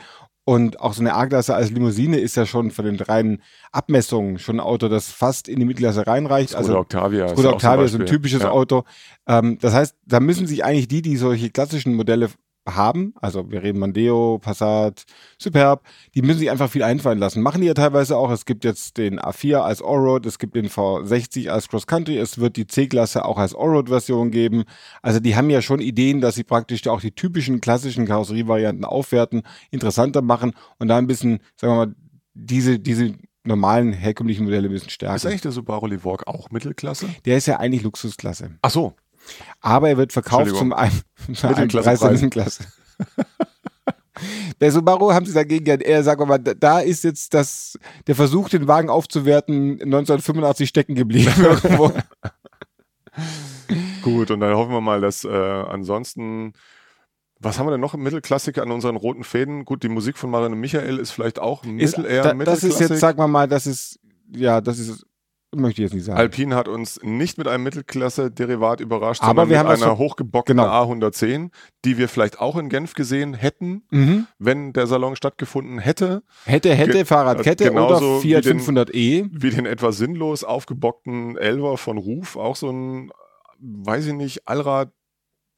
und 0.45 0.81
auch 0.81 0.93
so 0.93 1.01
eine 1.01 1.15
A-Klasse 1.15 1.55
als 1.55 1.71
Limousine 1.71 2.19
ist 2.19 2.37
ja 2.37 2.45
schon 2.45 2.71
von 2.71 2.85
den 2.85 3.01
reinen 3.01 3.43
Abmessungen 3.73 4.39
schon 4.39 4.57
ein 4.57 4.61
Auto, 4.61 4.89
das 4.89 5.11
fast 5.11 5.49
in 5.49 5.59
die 5.59 5.65
Mittelklasse 5.65 6.07
reinreicht. 6.07 6.51
Skoda 6.51 6.61
also 6.63 6.79
Octavia. 6.79 7.25
ist 7.27 7.33
Skoda 7.33 7.53
Octavia 7.53 7.85
ist 7.85 7.95
ein 7.95 8.07
typisches 8.07 8.43
ja. 8.43 8.51
Auto. 8.51 8.85
Ähm, 9.27 9.59
das 9.61 9.73
heißt, 9.73 9.97
da 10.05 10.21
müssen 10.21 10.47
sich 10.47 10.63
eigentlich 10.63 10.89
die, 10.89 11.01
die 11.01 11.17
solche 11.17 11.51
klassischen 11.51 11.95
Modelle 11.95 12.29
haben, 12.66 13.14
also 13.20 13.50
wir 13.50 13.62
reden 13.62 13.79
Mondeo, 13.79 14.38
Passat, 14.40 15.05
Superb, 15.38 15.83
die 16.14 16.22
müssen 16.22 16.38
sich 16.38 16.50
einfach 16.50 16.70
viel 16.70 16.83
einfallen 16.83 17.18
lassen. 17.18 17.42
Machen 17.42 17.61
die 17.61 17.66
ja 17.66 17.74
teilweise 17.74 18.16
auch. 18.16 18.31
Es 18.31 18.46
gibt 18.46 18.64
jetzt 18.64 18.96
den 18.96 19.20
A4 19.20 19.57
als 19.59 19.83
Allroad, 19.83 20.24
es 20.27 20.38
gibt 20.38 20.57
den 20.57 20.68
V60 20.68 21.50
als 21.50 21.68
Cross 21.68 21.87
Country, 21.87 22.16
es 22.16 22.38
wird 22.38 22.57
die 22.57 22.66
C-Klasse 22.66 23.24
auch 23.24 23.38
als 23.38 23.55
Allroad-Version 23.55 24.31
geben. 24.31 24.64
Also 25.03 25.20
die 25.20 25.37
haben 25.37 25.50
ja 25.50 25.61
schon 25.61 25.81
Ideen, 25.81 26.20
dass 26.20 26.37
sie 26.37 26.44
praktisch 26.44 26.87
auch 26.88 27.00
die 27.00 27.12
typischen 27.12 27.61
klassischen 27.61 28.07
Karosserievarianten 28.07 28.85
aufwerten, 28.85 29.42
interessanter 29.70 30.22
machen 30.22 30.53
und 30.79 30.88
da 30.88 30.96
ein 30.96 31.07
bisschen, 31.07 31.40
sagen 31.57 31.74
wir 31.74 31.87
mal, 31.87 31.94
diese, 32.35 32.79
diese 32.79 33.14
normalen 33.44 33.92
herkömmlichen 33.92 34.44
Modelle 34.44 34.68
ein 34.68 34.72
bisschen 34.72 34.88
Ist 34.88 34.94
stärken. 34.94 35.27
eigentlich 35.27 35.42
der 35.42 35.53
Subaru 35.53 35.87
Levorg 35.87 36.27
auch 36.27 36.50
Mittelklasse? 36.50 37.09
Der 37.27 37.37
ist 37.37 37.46
ja 37.46 37.59
eigentlich 37.59 37.83
Luxusklasse. 37.83 38.57
Ach 38.62 38.70
so. 38.70 38.94
Aber 39.61 39.89
er 39.89 39.97
wird 39.97 40.13
verkauft 40.13 40.55
zum 40.57 40.73
einen, 40.73 41.01
Mittelklasse 41.29 41.99
Preis. 41.99 42.03
Mittelklasse. 42.21 42.65
Bei 44.59 44.71
Subaru 44.71 45.13
haben 45.13 45.27
sie 45.27 45.33
dagegen 45.35 45.67
ja 45.67 45.75
eher, 45.77 46.03
sagen 46.05 46.21
wir 46.21 46.27
mal, 46.27 46.39
da- 46.39 46.81
ist 46.81 47.03
jetzt 47.05 47.35
das, 47.35 47.79
der 48.07 48.15
Versuch, 48.15 48.49
den 48.49 48.69
Wagen 48.69 48.89
aufzuwerten, 48.91 49.81
1985 49.83 50.69
stecken 50.69 50.95
geblieben. 50.95 51.33
Gut, 54.03 54.31
und 54.31 54.41
dann 54.41 54.55
hoffen 54.55 54.73
wir 54.73 54.81
mal, 54.81 55.01
dass 55.01 55.25
äh, 55.25 55.29
ansonsten. 55.29 56.53
Was 57.41 57.59
haben 57.59 57.67
wir 57.67 57.73
denn 57.73 57.81
noch 57.81 57.95
im 57.95 58.03
Mittelklassik 58.03 58.57
an 58.59 58.71
unseren 58.71 58.97
roten 58.97 59.23
Fäden? 59.25 59.65
Gut, 59.67 59.83
die 59.83 59.89
Musik 59.89 60.17
von 60.17 60.31
Marianne 60.31 60.57
Michael 60.57 60.99
ist 60.99 61.11
vielleicht 61.11 61.39
auch 61.39 61.63
Ist, 61.65 61.99
mittel, 61.99 62.11
eher 62.11 62.23
da, 62.23 62.33
das 62.33 62.59
ist 62.59 62.63
Mittelklassik. 62.65 62.91
jetzt, 62.91 63.01
sagen 63.01 63.19
wir 63.19 63.29
mal, 63.29 63.49
das 63.49 63.67
ist, 63.67 63.99
ja, 64.35 64.61
das 64.63 64.79
ist, 64.79 65.05
möchte 65.57 65.81
ich 65.83 65.87
jetzt 65.87 65.95
nicht 65.95 66.05
sagen. 66.05 66.19
Alpine 66.19 66.55
hat 66.57 66.69
uns 66.69 67.01
nicht 67.03 67.38
mit 67.38 67.49
einem 67.49 67.64
Mittelklasse-Derivat 67.64 68.81
überrascht, 68.81 69.23
Aber 69.23 69.43
sondern 69.43 69.49
wir 69.51 69.59
mit 69.64 69.67
haben 69.73 69.83
einer 69.83 69.99
hochgebockten 69.99 70.57
genau. 70.57 70.69
A110, 70.69 71.51
die 71.85 71.99
wir 71.99 72.09
vielleicht 72.09 72.40
auch 72.40 72.57
in 72.57 72.69
Genf 72.69 72.95
gesehen 72.95 73.35
hätten, 73.35 73.83
mhm. 73.90 74.27
wenn 74.38 74.73
der 74.73 74.87
Salon 74.87 75.17
stattgefunden 75.17 75.79
hätte. 75.79 76.23
Hätte, 76.45 76.75
hätte, 76.75 76.93
Ge- 76.93 77.05
Fahrradkette 77.05 77.64
genauso 77.64 78.12
oder 78.14 78.21
Fiat 78.21 78.45
wie 78.45 78.49
den- 78.49 78.61
500e. 78.61 79.29
Wie 79.33 79.51
den 79.51 79.67
etwas 79.67 79.97
sinnlos 79.99 80.45
aufgebockten 80.45 81.37
Elver 81.37 81.77
von 81.79 81.99
Ruf, 81.99 82.37
auch 82.37 82.57
so 82.57 82.71
ein, 82.71 83.11
weiß 83.61 84.07
ich 84.07 84.14
nicht, 84.14 84.47
Allrad. 84.49 84.90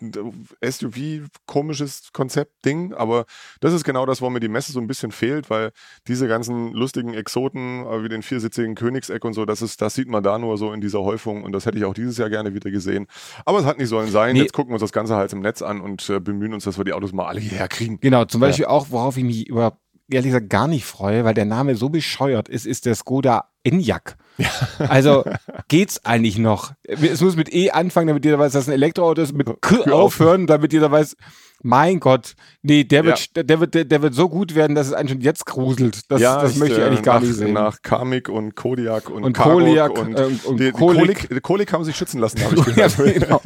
SUV, 0.00 1.28
komisches 1.46 2.10
Konzept-Ding, 2.12 2.92
aber 2.92 3.24
das 3.60 3.72
ist 3.72 3.84
genau 3.84 4.04
das, 4.04 4.20
wo 4.20 4.28
mir 4.28 4.40
die 4.40 4.48
Messe 4.48 4.72
so 4.72 4.80
ein 4.80 4.86
bisschen 4.86 5.10
fehlt, 5.10 5.48
weil 5.48 5.72
diese 6.06 6.28
ganzen 6.28 6.72
lustigen 6.72 7.14
Exoten, 7.14 7.86
äh, 7.86 8.02
wie 8.02 8.08
den 8.08 8.22
viersitzigen 8.22 8.74
Königseck 8.74 9.24
und 9.24 9.32
so, 9.32 9.46
das, 9.46 9.62
ist, 9.62 9.80
das 9.80 9.94
sieht 9.94 10.08
man 10.08 10.22
da 10.22 10.38
nur 10.38 10.58
so 10.58 10.72
in 10.72 10.80
dieser 10.80 11.00
Häufung 11.00 11.44
und 11.44 11.52
das 11.52 11.64
hätte 11.64 11.78
ich 11.78 11.84
auch 11.84 11.94
dieses 11.94 12.18
Jahr 12.18 12.28
gerne 12.28 12.54
wieder 12.54 12.70
gesehen. 12.70 13.06
Aber 13.44 13.58
es 13.58 13.64
hat 13.64 13.78
nicht 13.78 13.88
sollen 13.88 14.10
sein. 14.10 14.34
Nee. 14.34 14.42
Jetzt 14.42 14.52
gucken 14.52 14.70
wir 14.70 14.74
uns 14.74 14.82
das 14.82 14.92
Ganze 14.92 15.16
halt 15.16 15.32
im 15.32 15.40
Netz 15.40 15.62
an 15.62 15.80
und 15.80 16.08
äh, 16.10 16.20
bemühen 16.20 16.52
uns, 16.52 16.64
dass 16.64 16.76
wir 16.76 16.84
die 16.84 16.92
Autos 16.92 17.12
mal 17.12 17.26
alle 17.26 17.40
hierher 17.40 17.68
kriegen. 17.68 17.98
Genau, 18.00 18.24
zum 18.26 18.40
Beispiel 18.40 18.66
auch, 18.66 18.90
worauf 18.90 19.16
ich 19.16 19.24
mich 19.24 19.48
über, 19.48 19.78
ehrlich 20.10 20.32
gesagt 20.32 20.50
gar 20.50 20.68
nicht 20.68 20.84
freue, 20.84 21.24
weil 21.24 21.34
der 21.34 21.46
Name 21.46 21.74
so 21.74 21.88
bescheuert 21.88 22.48
ist, 22.48 22.66
ist 22.66 22.84
der 22.84 22.94
Skoda 22.94 23.50
Enyaq. 23.64 24.16
Also 24.78 25.24
geht's 25.68 26.04
eigentlich 26.04 26.38
noch? 26.38 26.72
Es 26.84 27.20
muss 27.20 27.36
mit 27.36 27.52
E 27.52 27.70
anfangen, 27.70 28.08
damit 28.08 28.24
jeder 28.24 28.38
weiß, 28.38 28.52
dass 28.52 28.68
ein 28.68 28.72
Elektroauto 28.72 29.22
ist, 29.22 29.32
mit 29.32 29.48
K 29.60 29.90
aufhören, 29.90 30.46
damit 30.46 30.72
jeder 30.72 30.90
weiß, 30.90 31.16
mein 31.62 32.00
Gott, 32.00 32.34
nee, 32.62 32.84
der 32.84 33.04
wird, 33.04 33.30
der 33.36 33.60
wird, 33.60 33.74
der, 33.74 33.84
der 33.84 34.02
wird 34.02 34.14
so 34.14 34.28
gut 34.28 34.54
werden, 34.54 34.74
dass 34.74 34.88
es 34.88 34.92
einen 34.92 35.08
schon 35.08 35.20
jetzt 35.20 35.46
gruselt. 35.46 36.10
Das, 36.10 36.20
das 36.20 36.52
ich, 36.52 36.58
möchte 36.58 36.76
ich 36.76 36.80
äh, 36.82 36.86
eigentlich 36.86 37.02
gar 37.02 37.14
nach, 37.14 37.22
nicht 37.22 37.34
sehen. 37.34 37.52
Nach 37.54 37.82
Karmik 37.82 38.28
und 38.28 38.54
Kodiak 38.54 39.10
und, 39.10 39.24
Und 39.24 39.36
Koliak, 39.36 39.98
und, 39.98 40.18
äh, 40.18 40.28
und 40.44 40.60
die, 40.60 40.66
die 40.66 40.72
Kolik. 40.72 41.28
Kolik. 41.28 41.42
Kolik 41.42 41.72
haben 41.72 41.84
sich 41.84 41.96
schützen 41.96 42.20
lassen, 42.20 42.42
habe 42.44 42.54
ich 42.56 42.66
ja, 42.76 42.88
gehört. 42.88 43.14
genau. 43.14 43.40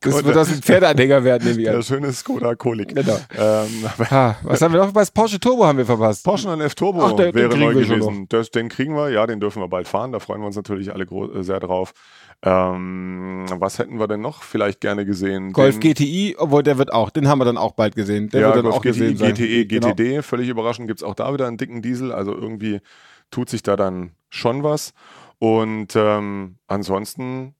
Das 0.00 0.24
wird 0.24 0.36
das 0.36 0.48
ein 0.48 0.62
Pferdeanhänger 0.62 1.24
werden, 1.24 1.48
nehme 1.48 1.58
ich 1.60 1.66
Der 1.66 1.76
an. 1.76 1.82
schöne 1.82 2.12
Skoda 2.12 2.54
Kolik. 2.54 2.94
Genau. 2.94 3.18
Ähm, 3.36 3.68
Ha, 4.10 4.36
was 4.42 4.60
haben 4.62 4.72
wir 4.72 4.84
noch? 4.84 4.94
Was 4.94 5.10
Porsche 5.10 5.40
Turbo 5.40 5.64
haben 5.66 5.78
wir 5.78 5.86
verpasst. 5.86 6.24
Porsche 6.24 6.44
911 6.46 6.74
Turbo 6.74 7.02
Ach, 7.02 7.12
der- 7.12 7.34
wäre 7.34 7.56
neu 7.56 7.74
gewesen. 7.74 8.26
Das, 8.28 8.50
den 8.50 8.68
kriegen 8.68 8.94
wir, 8.94 9.10
ja, 9.10 9.26
den 9.26 9.40
dürfen 9.40 9.60
wir 9.60 9.68
bald 9.68 9.88
fahren. 9.88 10.12
Da 10.12 10.20
freuen 10.20 10.40
wir 10.40 10.46
uns 10.46 10.56
natürlich 10.56 10.92
alle 10.92 11.04
äh, 11.04 11.42
sehr 11.42 11.60
drauf. 11.60 11.92
Ähm, 12.46 13.46
was 13.48 13.78
hätten 13.78 13.98
wir 13.98 14.06
denn 14.06 14.20
noch 14.20 14.42
vielleicht 14.42 14.80
gerne 14.80 15.06
gesehen? 15.06 15.52
Golf 15.52 15.80
den, 15.80 15.94
GTI, 15.94 16.36
obwohl 16.38 16.62
der 16.62 16.76
wird 16.76 16.92
auch, 16.92 17.08
den 17.08 17.26
haben 17.26 17.38
wir 17.38 17.46
dann 17.46 17.56
auch 17.56 17.72
bald 17.72 17.96
gesehen. 17.96 18.28
Der 18.28 18.40
ja, 18.40 18.46
wird 18.48 18.56
dann 18.56 18.64
Golf 18.64 18.76
auch 18.76 18.82
gesehen 18.82 19.14
GTI, 19.14 19.16
sein. 19.16 19.34
GTE, 19.34 19.66
Genau. 19.66 19.88
GTD, 19.88 20.22
völlig 20.22 20.48
überraschend, 20.50 20.86
gibt 20.86 21.00
es 21.00 21.04
auch 21.04 21.14
da 21.14 21.32
wieder 21.32 21.46
einen 21.46 21.56
dicken 21.56 21.80
Diesel. 21.80 22.12
Also 22.12 22.34
irgendwie 22.34 22.80
tut 23.30 23.48
sich 23.48 23.62
da 23.62 23.76
dann 23.76 24.12
schon 24.28 24.62
was. 24.62 24.92
Und 25.38 25.96
ähm, 25.96 26.56
ansonsten 26.66 27.54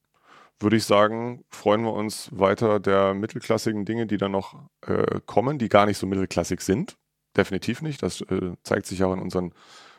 würde 0.60 0.76
ich 0.76 0.84
sagen, 0.84 1.44
freuen 1.50 1.82
wir 1.82 1.92
uns 1.92 2.28
weiter 2.32 2.78
der 2.78 3.14
mittelklassigen 3.14 3.84
Dinge, 3.84 4.06
die 4.06 4.18
dann 4.18 4.32
noch 4.32 4.54
äh, 4.86 5.20
kommen, 5.26 5.58
die 5.58 5.68
gar 5.68 5.86
nicht 5.86 5.98
so 5.98 6.06
mittelklassig 6.06 6.60
sind. 6.60 6.96
Definitiv 7.36 7.82
nicht. 7.82 8.02
Das 8.02 8.20
äh, 8.20 8.52
zeigt 8.62 8.86
sich 8.86 9.02
auch 9.02 9.12
in 9.12 9.20
unseren, 9.20 9.52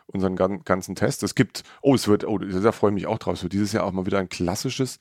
unseren 0.08 0.36
gan 0.36 0.63
ganzen 0.63 0.96
Tests. 0.96 1.24
Es 1.24 1.36
gibt, 1.36 1.63
oh, 1.82 1.96
es 1.96 2.08
wird, 2.08 2.26
oh, 2.26 2.38
da 2.38 2.72
freue 2.72 2.91
ich 2.91 2.96
mich 2.96 3.08
auch 3.08 3.18
drauf. 3.18 3.36
Es 3.36 3.44
wird 3.44 3.54
dieses 3.54 3.72
Jahr 3.72 3.84
auch 3.84 3.91
mal 3.91 4.06
wieder 4.06 4.20
ein 4.20 4.30
klassisches 4.30 5.00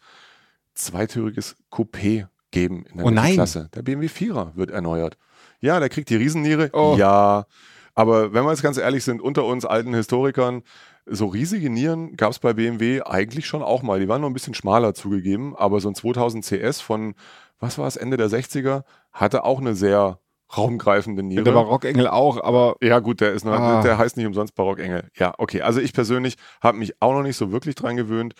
zweitüriges 0.75 1.57
Coupé 1.71 2.29
geben 2.51 2.85
in 2.87 2.99
der 2.99 3.07
Oh 3.07 3.11
nein. 3.11 3.25
Mittelklasse. 3.25 3.69
Der 3.75 3.83
BMW 3.83 4.07
4er 4.07 4.57
wird 4.57 4.71
erneuert. 4.71 5.17
Ja, 5.61 5.81
der 5.81 5.89
kriegt 5.89 6.11
die 6.11 6.17
Riesenniere. 6.17 6.71
Oh. 6.73 6.97
Ja, 6.99 7.47
aber 7.95 8.33
wenn 8.33 8.45
wir 8.45 8.51
jetzt 8.51 8.63
ganz 8.63 8.77
ehrlich 8.77 9.05
sind, 9.05 9.23
unter 9.23 9.45
uns 9.45 9.65
alten 9.65 9.95
Historikern, 9.95 10.63
so 11.07 11.27
riesige 11.27 11.71
Nieren 11.71 12.17
gab 12.17 12.33
es 12.33 12.39
bei 12.39 12.53
BMW 12.55 13.03
eigentlich 13.03 13.47
schon 13.47 13.63
auch 13.63 13.83
mal. 13.83 14.01
Die 14.01 14.09
waren 14.09 14.21
nur 14.21 14.31
ein 14.31 14.35
bisschen 14.35 14.55
schmaler 14.55 14.95
zugegeben, 14.95 15.55
aber 15.57 15.81
so 15.81 15.89
ein 15.89 15.95
2000 15.95 16.45
CS 16.45 16.81
von, 16.81 17.15
was 17.61 17.79
war 17.79 17.87
es, 17.87 17.97
Ende 17.97 18.17
der 18.17 18.29
60er, 18.29 18.85
hatte 19.13 19.45
auch 19.45 19.61
eine 19.61 19.75
sehr 19.75 20.19
raumgreifende 20.57 21.23
Niere. 21.23 21.45
Der 21.45 21.53
Barockengel 21.53 22.07
auch, 22.09 22.43
aber 22.43 22.77
Ja, 22.81 22.99
gut, 23.01 23.21
der 23.21 23.33
ist 23.33 23.45
noch, 23.45 23.53
Ah. 23.53 23.83
der 23.83 23.99
heißt 23.99 24.17
nicht 24.17 24.27
umsonst 24.27 24.55
Barockengel. 24.55 25.09
Ja, 25.17 25.35
okay. 25.39 25.63
Also 25.63 25.81
ich 25.81 25.93
persönlich 25.93 26.37
habe 26.63 26.79
mich 26.79 27.01
auch 27.01 27.13
noch 27.13 27.23
nicht 27.23 27.37
so 27.37 27.53
wirklich 27.53 27.75
dran 27.75 27.97
gewöhnt. 27.97 28.35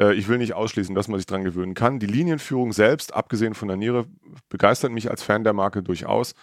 Äh, 0.00 0.14
ich 0.14 0.28
will 0.28 0.38
nicht 0.38 0.54
ausschließen, 0.54 0.94
dass 0.94 1.08
man 1.08 1.18
sich 1.18 1.26
dran 1.26 1.44
gewöhnen 1.44 1.74
kann. 1.74 1.98
Die 1.98 2.06
Linienführung 2.06 2.72
selbst, 2.72 3.14
abgesehen 3.14 3.54
von 3.54 3.68
der 3.68 3.76
Niere, 3.76 4.06
begeistert 4.48 4.92
mich 4.92 5.10
als 5.10 5.22
Fan 5.22 5.44
der 5.44 5.52
Marke 5.52 5.82
durchaus. 5.82 6.34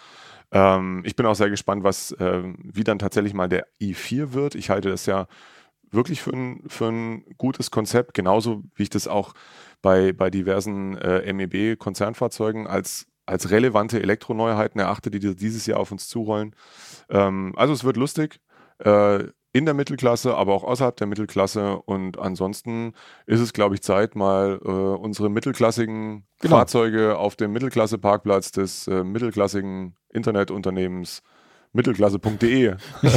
Ähm, 0.50 1.02
ich 1.04 1.14
bin 1.16 1.26
auch 1.26 1.34
sehr 1.34 1.50
gespannt, 1.50 1.84
was, 1.84 2.16
ähm, 2.20 2.56
wie 2.62 2.84
dann 2.84 2.98
tatsächlich 2.98 3.34
mal 3.34 3.48
der 3.48 3.66
i4 3.82 4.32
wird. 4.32 4.54
Ich 4.54 4.70
halte 4.70 4.88
das 4.88 5.04
ja 5.06 5.26
wirklich 5.90 6.22
für 6.22 6.32
ein, 6.32 6.62
für 6.68 6.86
ein 6.86 7.24
gutes 7.38 7.70
Konzept, 7.70 8.14
genauso 8.14 8.62
wie 8.74 8.84
ich 8.84 8.90
das 8.90 9.08
auch 9.08 9.34
bei, 9.82 10.12
bei 10.12 10.30
diversen 10.30 10.96
äh, 10.98 11.32
MEB-Konzernfahrzeugen 11.32 12.66
als, 12.66 13.06
als 13.28 13.50
relevante 13.50 14.00
Elektroneuheiten 14.00 14.80
erachte, 14.80 15.10
die 15.10 15.20
dieses 15.36 15.66
Jahr 15.66 15.80
auf 15.80 15.92
uns 15.92 16.08
zurollen. 16.08 16.54
Ähm, 17.10 17.52
also 17.56 17.72
es 17.72 17.84
wird 17.84 17.96
lustig. 17.96 18.40
Äh, 18.78 19.24
in 19.52 19.64
der 19.64 19.74
Mittelklasse, 19.74 20.36
aber 20.36 20.52
auch 20.52 20.62
außerhalb 20.62 20.96
der 20.96 21.06
Mittelklasse. 21.06 21.78
Und 21.78 22.18
ansonsten 22.18 22.92
ist 23.26 23.40
es, 23.40 23.52
glaube 23.52 23.74
ich, 23.74 23.82
Zeit, 23.82 24.14
mal 24.14 24.60
äh, 24.62 24.68
unsere 24.68 25.30
mittelklassigen 25.30 26.26
Genau. 26.40 26.56
Fahrzeuge 26.56 27.18
auf 27.18 27.34
dem 27.34 27.52
Mittelklasse-Parkplatz 27.52 28.52
des 28.52 28.86
äh, 28.86 29.02
mittelklassigen 29.02 29.96
Internetunternehmens 30.10 31.22
mittelklasse.de 31.72 32.74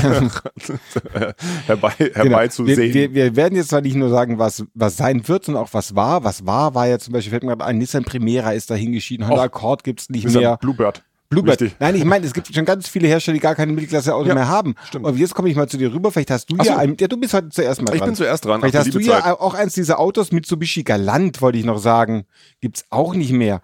herbei, 1.67 1.93
Genau. 1.97 2.15
herbeizusehen. 2.15 2.77
Wir, 2.77 2.93
wir, 2.93 3.13
wir 3.13 3.35
werden 3.35 3.55
jetzt 3.55 3.69
zwar 3.69 3.81
nicht 3.81 3.95
nur 3.95 4.09
sagen, 4.09 4.37
was, 4.39 4.65
was 4.73 4.97
sein 4.97 5.27
wird, 5.27 5.45
sondern 5.45 5.63
auch 5.63 5.73
was 5.73 5.95
war. 5.95 6.23
Was 6.23 6.45
war, 6.45 6.75
war 6.75 6.87
ja 6.87 6.99
zum 6.99 7.13
Beispiel, 7.13 7.31
fällt 7.31 7.43
mir 7.43 7.49
gerade 7.49 7.65
ein, 7.65 7.77
Nissan 7.77 8.03
Primera 8.03 8.51
ist 8.53 8.69
dahin 8.69 8.91
geschieden, 8.91 9.27
Honda. 9.27 9.43
Accord 9.43 9.83
gibt's 9.83 10.09
nicht 10.09 10.25
Ist 10.25 10.33
ja 10.35 10.41
mehr. 10.41 10.57
Bluebird. 10.57 11.03
Bluebird. 11.31 11.59
Wichtig. 11.61 11.77
Nein, 11.79 11.95
ich 11.95 12.05
meine, 12.05 12.25
es 12.27 12.33
gibt 12.33 12.53
schon 12.53 12.65
ganz 12.65 12.87
viele 12.87 13.07
Hersteller, 13.07 13.33
die 13.33 13.39
gar 13.39 13.55
keine 13.55 13.71
Mittelklasse-Auto 13.71 14.27
Ja, 14.27 14.35
mehr 14.35 14.47
haben. 14.47 14.75
stimmt. 14.87 15.05
Und 15.05 15.17
jetzt 15.17 15.33
komme 15.33 15.49
ich 15.49 15.55
mal 15.55 15.67
zu 15.67 15.77
dir 15.77 15.91
rüber. 15.91 16.11
Vielleicht 16.11 16.29
hast 16.29 16.51
du 16.51 16.55
Ach 16.59 16.65
ja 16.65 16.73
so. 16.73 16.79
ein, 16.79 16.95
ja, 16.99 17.07
du 17.07 17.17
bist 17.17 17.33
heute 17.33 17.49
zuerst 17.49 17.81
mal 17.81 17.93
Ich 17.93 17.99
dran. 17.99 18.09
bin 18.09 18.15
zuerst 18.15 18.45
dran. 18.45 18.59
Vielleicht 18.61 18.75
hast 18.75 18.93
du 18.93 18.99
Zeit. 18.99 19.07
ja 19.25 19.39
auch 19.39 19.53
eins 19.55 19.73
dieser 19.73 19.97
Autos, 19.99 20.31
Mitsubishi 20.31 20.83
Galant, 20.83 21.41
wollte 21.41 21.57
ich 21.57 21.65
noch 21.65 21.79
sagen. 21.79 22.25
Gibt's 22.59 22.85
auch 22.91 23.15
nicht 23.15 23.31
mehr. 23.31 23.61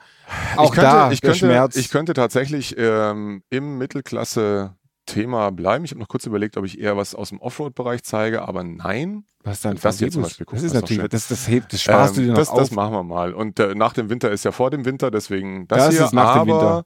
Auch 0.55 0.65
ich 0.65 0.71
könnte, 0.71 0.81
da, 0.89 1.11
ich 1.11 1.21
könnte, 1.21 1.37
Schmerz. 1.37 1.75
Ich 1.75 1.89
könnte 1.91 2.13
tatsächlich 2.13 2.75
ähm, 2.77 3.43
im 3.49 3.77
Mittelklasse-Thema 5.07 5.51
bleiben. 5.51 5.85
Ich 5.85 5.91
habe 5.91 5.99
noch 5.99 6.07
kurz 6.07 6.25
überlegt, 6.25 6.57
ob 6.57 6.65
ich 6.65 6.79
eher 6.79 6.97
was 6.97 7.15
aus 7.15 7.29
dem 7.29 7.39
Offroad-Bereich 7.39 8.03
zeige, 8.03 8.47
aber 8.47 8.63
nein. 8.63 9.25
was 9.43 9.61
dann 9.61 9.77
das 9.81 9.99
hier 9.99 10.11
zum? 10.11 10.23
Beispiel, 10.23 10.45
guck, 10.45 10.55
Das 10.55 10.63
ist 10.63 10.73
natürlich, 10.73 11.07
das, 11.09 11.27
das 11.27 11.47
hebt, 11.47 11.73
das 11.73 11.81
sparst 11.81 12.17
du 12.17 12.21
dir 12.21 12.27
Ähm, 12.27 12.33
noch 12.33 12.39
das, 12.39 12.49
auf. 12.49 12.59
das 12.59 12.71
machen 12.71 12.93
wir 12.93 13.03
mal. 13.03 13.33
Und 13.33 13.59
äh, 13.59 13.75
nach 13.75 13.93
dem 13.93 14.09
Winter 14.09 14.29
ist 14.31 14.43
ja 14.45 14.51
vor 14.51 14.69
dem 14.69 14.85
Winter, 14.85 15.11
deswegen 15.11 15.67
das, 15.67 15.85
Das 15.85 15.95
hier. 15.95 16.05
ist 16.05 16.13
nach 16.13 16.43
dem 16.43 16.51
aber 16.51 16.83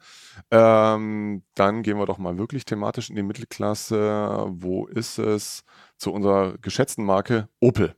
ähm, 0.51 1.43
dann 1.55 1.83
gehen 1.83 1.97
wir 1.97 2.05
doch 2.05 2.17
mal 2.17 2.37
wirklich 2.37 2.65
thematisch 2.65 3.09
in 3.09 3.15
die 3.15 3.23
Mittelklasse. 3.23 4.45
Wo 4.49 4.85
ist 4.87 5.17
es? 5.17 5.63
Zu 5.97 6.11
unserer 6.11 6.57
geschätzten 6.61 7.05
Marke 7.05 7.47
Opel. 7.59 7.95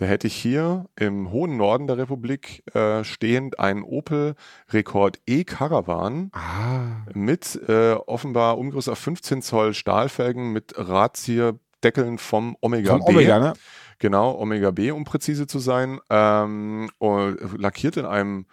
Da 0.00 0.06
hätte 0.06 0.28
ich 0.28 0.34
hier 0.34 0.86
im 0.96 1.30
hohen 1.30 1.58
Norden 1.58 1.86
der 1.86 1.98
Republik 1.98 2.64
äh, 2.74 3.04
stehend 3.04 3.60
einen 3.60 3.82
Opel 3.82 4.34
Rekord 4.70 5.20
E 5.26 5.44
Caravan 5.44 6.30
ah, 6.32 7.04
mit 7.12 7.60
äh, 7.68 7.92
offenbar 7.92 8.56
Umgerüst 8.56 8.88
auf 8.88 8.98
15 8.98 9.42
Zoll 9.42 9.74
Stahlfelgen 9.74 10.54
mit 10.54 10.72
Radzierdeckeln 10.74 12.16
vom 12.16 12.56
Omega 12.62 12.92
vom 12.92 13.04
B. 13.04 13.12
Omega, 13.12 13.38
ne? 13.40 13.52
Genau, 13.98 14.40
Omega 14.40 14.70
B, 14.70 14.90
um 14.90 15.04
präzise 15.04 15.46
zu 15.46 15.58
sein. 15.58 16.00
Ähm, 16.08 16.88
und 16.96 17.60
lackiert 17.60 17.98
in 17.98 18.06
einem, 18.06 18.46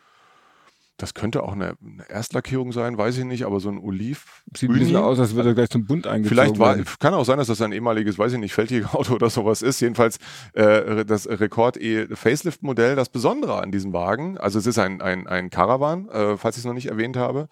das 0.98 1.14
könnte 1.14 1.44
auch 1.44 1.54
eine, 1.54 1.78
eine 1.80 2.10
Erstlackierung 2.10 2.72
sein, 2.72 2.98
weiß 2.98 3.20
ich 3.20 3.24
nicht, 3.24 3.46
aber 3.46 3.60
so 3.60 3.70
ein 3.70 3.78
Oliv. 3.78 4.44
Sieht 4.56 4.72
ein 4.72 4.80
bisschen 4.80 4.96
aus, 4.96 5.20
als 5.20 5.36
würde 5.36 5.50
er 5.50 5.56
gleich 5.56 5.70
zum 5.70 5.86
Bund 5.86 6.08
eingezogen 6.08 6.36
Vielleicht 6.36 6.60
war, 6.60 6.76
kann 7.00 7.14
auch 7.14 7.24
sein, 7.24 7.38
dass 7.38 7.48
das 7.48 7.62
ein 7.62 7.72
ehemaliges, 7.72 8.18
weiß 8.18 8.34
ich 8.34 8.40
nicht, 8.40 8.54
Feldjägerauto 8.54 9.14
oder 9.16 9.30
sowas 9.30 9.62
ist. 9.62 9.80
Jedenfalls 9.80 10.18
äh, 10.54 11.06
das 11.06 11.28
Rekord 11.30 11.78
E 11.78 12.08
Facelift 12.16 12.64
Modell. 12.64 12.96
Das 12.96 13.10
Besondere 13.10 13.62
an 13.62 13.72
diesem 13.72 13.94
Wagen, 13.94 14.40
also 14.40 14.58
es 14.58 14.66
ist 14.66 14.80
ein, 14.80 15.02
ein, 15.02 15.28
ein 15.28 15.52
Caravan, 15.52 16.10
äh, 16.10 16.36
falls 16.36 16.58
ich 16.58 16.62
es 16.62 16.66
noch 16.66 16.74
nicht 16.74 16.88
erwähnt 16.88 17.16
habe, 17.16 17.48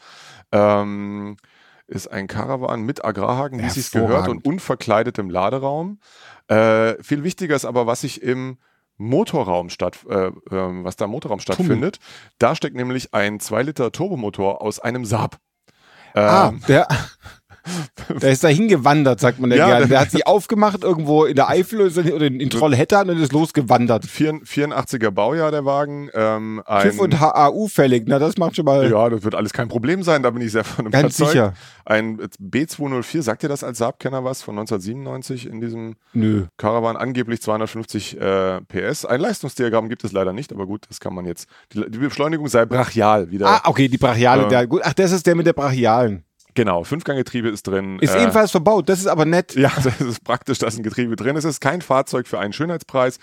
ähm, 0.51 1.37
ist 1.87 2.07
ein 2.07 2.25
Caravan 2.25 2.81
mit 2.81 3.05
Agrarhaken, 3.05 3.59
wie 3.59 3.65
es 3.65 3.75
sich 3.75 3.91
gehört, 3.91 4.27
und 4.27 4.43
unverkleidetem 4.43 5.29
Laderaum. 5.29 5.99
Äh, 6.47 7.01
viel 7.03 7.23
wichtiger 7.23 7.55
ist 7.55 7.65
aber, 7.65 7.85
was 7.85 8.01
sich 8.01 8.23
im 8.23 8.57
Motorraum 8.97 9.69
statt, 9.69 9.99
äh, 10.09 10.31
ähm, 10.51 10.83
was 10.83 10.95
da 10.95 11.05
im 11.05 11.11
Motorraum 11.11 11.39
stattfindet. 11.39 11.99
Da 12.39 12.55
steckt 12.55 12.75
nämlich 12.75 13.13
ein 13.13 13.39
2 13.39 13.63
Liter 13.63 13.91
Turbomotor 13.91 14.61
aus 14.61 14.79
einem 14.79 15.05
Saab. 15.05 15.37
Ah, 16.13 16.49
Ähm, 16.49 16.61
der, 16.67 16.87
Der 18.21 18.31
ist 18.31 18.43
da 18.43 18.47
hingewandert, 18.47 19.19
sagt 19.19 19.39
man 19.39 19.49
ja, 19.51 19.57
Ja, 19.57 19.67
gerne. 19.67 19.87
der- 19.87 19.99
hat 19.99 20.11
sich 20.11 20.27
aufgemacht 20.27 20.83
irgendwo 20.83 21.25
in 21.25 21.35
der 21.35 21.49
Eifel 21.49 21.81
oder 21.81 22.25
in, 22.25 22.39
in 22.39 22.49
Trollhättan 22.49 23.09
und 23.09 23.19
ist 23.19 23.31
losgewandert. 23.33 24.05
84er 24.05 25.11
Baujahr 25.11 25.51
der 25.51 25.65
Wagen. 25.65 26.09
Ähm, 26.13 26.61
ein, 26.65 26.83
TÜV 26.89 26.99
und 26.99 27.19
HAU 27.19 27.67
fällig, 27.67 28.03
na 28.07 28.19
das 28.19 28.37
macht 28.37 28.55
schon 28.55 28.65
mal 28.65 28.89
Ja, 28.89 29.09
das 29.09 29.23
wird 29.23 29.35
alles 29.35 29.53
kein 29.53 29.67
Problem 29.67 30.03
sein, 30.03 30.21
da 30.23 30.29
bin 30.29 30.41
ich 30.41 30.51
sehr 30.51 30.63
von 30.63 30.89
ganz 30.91 31.17
überzeugt. 31.19 31.31
sicher. 31.31 31.53
Ein 31.85 32.19
B204, 32.41 33.21
sagt 33.21 33.43
ihr 33.43 33.49
das 33.49 33.63
als 33.63 33.77
Saab-Kenner 33.79 34.23
was, 34.23 34.41
von 34.41 34.55
1997 34.57 35.47
in 35.47 35.61
diesem 35.61 35.95
Nö. 36.13 36.45
Caravan, 36.57 36.95
angeblich 36.97 37.41
250 37.41 38.19
äh, 38.19 38.61
PS. 38.61 39.05
Ein 39.05 39.21
Leistungsdiagramm 39.21 39.89
gibt 39.89 40.03
es 40.03 40.11
leider 40.11 40.33
nicht, 40.33 40.51
aber 40.51 40.65
gut, 40.65 40.85
das 40.89 40.99
kann 40.99 41.13
man 41.13 41.25
jetzt. 41.25 41.47
Die, 41.73 41.81
die 41.89 41.97
Beschleunigung 41.97 42.47
sei 42.47 42.65
brachial 42.65 43.31
wieder. 43.31 43.47
Ah, 43.47 43.61
okay, 43.65 43.87
die 43.87 43.97
Brachiale, 43.97 44.43
Ja. 44.43 44.47
der, 44.49 44.67
gut. 44.67 44.81
Ach, 44.83 44.93
das 44.93 45.11
ist 45.11 45.25
der 45.27 45.35
mit 45.35 45.45
der 45.47 45.53
Brachialen. 45.53 46.23
Genau, 46.55 46.85
Fünfganggetriebe 46.85 47.49
ist 47.49 47.67
drin. 47.67 47.99
Ist 47.99 48.15
Äh, 48.15 48.23
ebenfalls 48.23 48.51
verbaut, 48.51 48.87
das 48.89 48.99
ist 48.99 49.07
aber 49.07 49.25
nett. 49.25 49.55
Ja, 49.65 49.71
das 49.83 49.99
ist 49.99 50.23
praktisch, 50.23 50.59
dass 50.59 50.77
ein 50.77 50.83
Getriebe 50.83 51.15
drin 51.15 51.35
ist. 51.35 51.43
Es 51.43 51.55
ist 51.55 51.59
kein 51.59 51.81
Fahrzeug 51.81 52.27
für 52.27 52.39
einen 52.39 52.53
Schönheitspreis. 52.53 53.19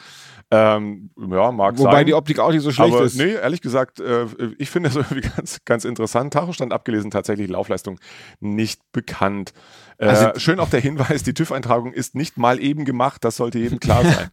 Ähm, 0.50 1.10
ja, 1.16 1.50
mag 1.50 1.78
Wobei 1.78 1.92
sein. 1.92 2.06
die 2.06 2.14
Optik 2.14 2.38
auch 2.38 2.50
nicht 2.50 2.62
so 2.62 2.70
schlecht 2.70 2.94
aber 2.94 3.04
ist. 3.04 3.16
nee, 3.16 3.32
ehrlich 3.32 3.62
gesagt, 3.62 4.00
äh, 4.00 4.26
ich 4.58 4.70
finde 4.70 4.90
das 4.90 4.96
irgendwie 5.10 5.28
ganz, 5.36 5.60
ganz 5.64 5.84
interessant. 5.84 6.32
Tachostand 6.34 6.72
abgelesen, 6.72 7.10
tatsächlich 7.10 7.48
Laufleistung 7.48 7.98
nicht 8.40 8.80
bekannt. 8.92 9.54
Äh, 10.02 10.06
Also- 10.06 10.38
schön 10.40 10.58
auch 10.58 10.68
der 10.68 10.80
Hinweis, 10.80 11.22
die 11.22 11.32
TÜV-Eintragung 11.32 11.92
ist 11.92 12.16
nicht 12.16 12.36
mal 12.36 12.60
eben 12.60 12.84
gemacht, 12.84 13.24
das 13.24 13.36
sollte 13.36 13.60
jedem 13.60 13.78
klar 13.78 14.02
sein. 14.02 14.30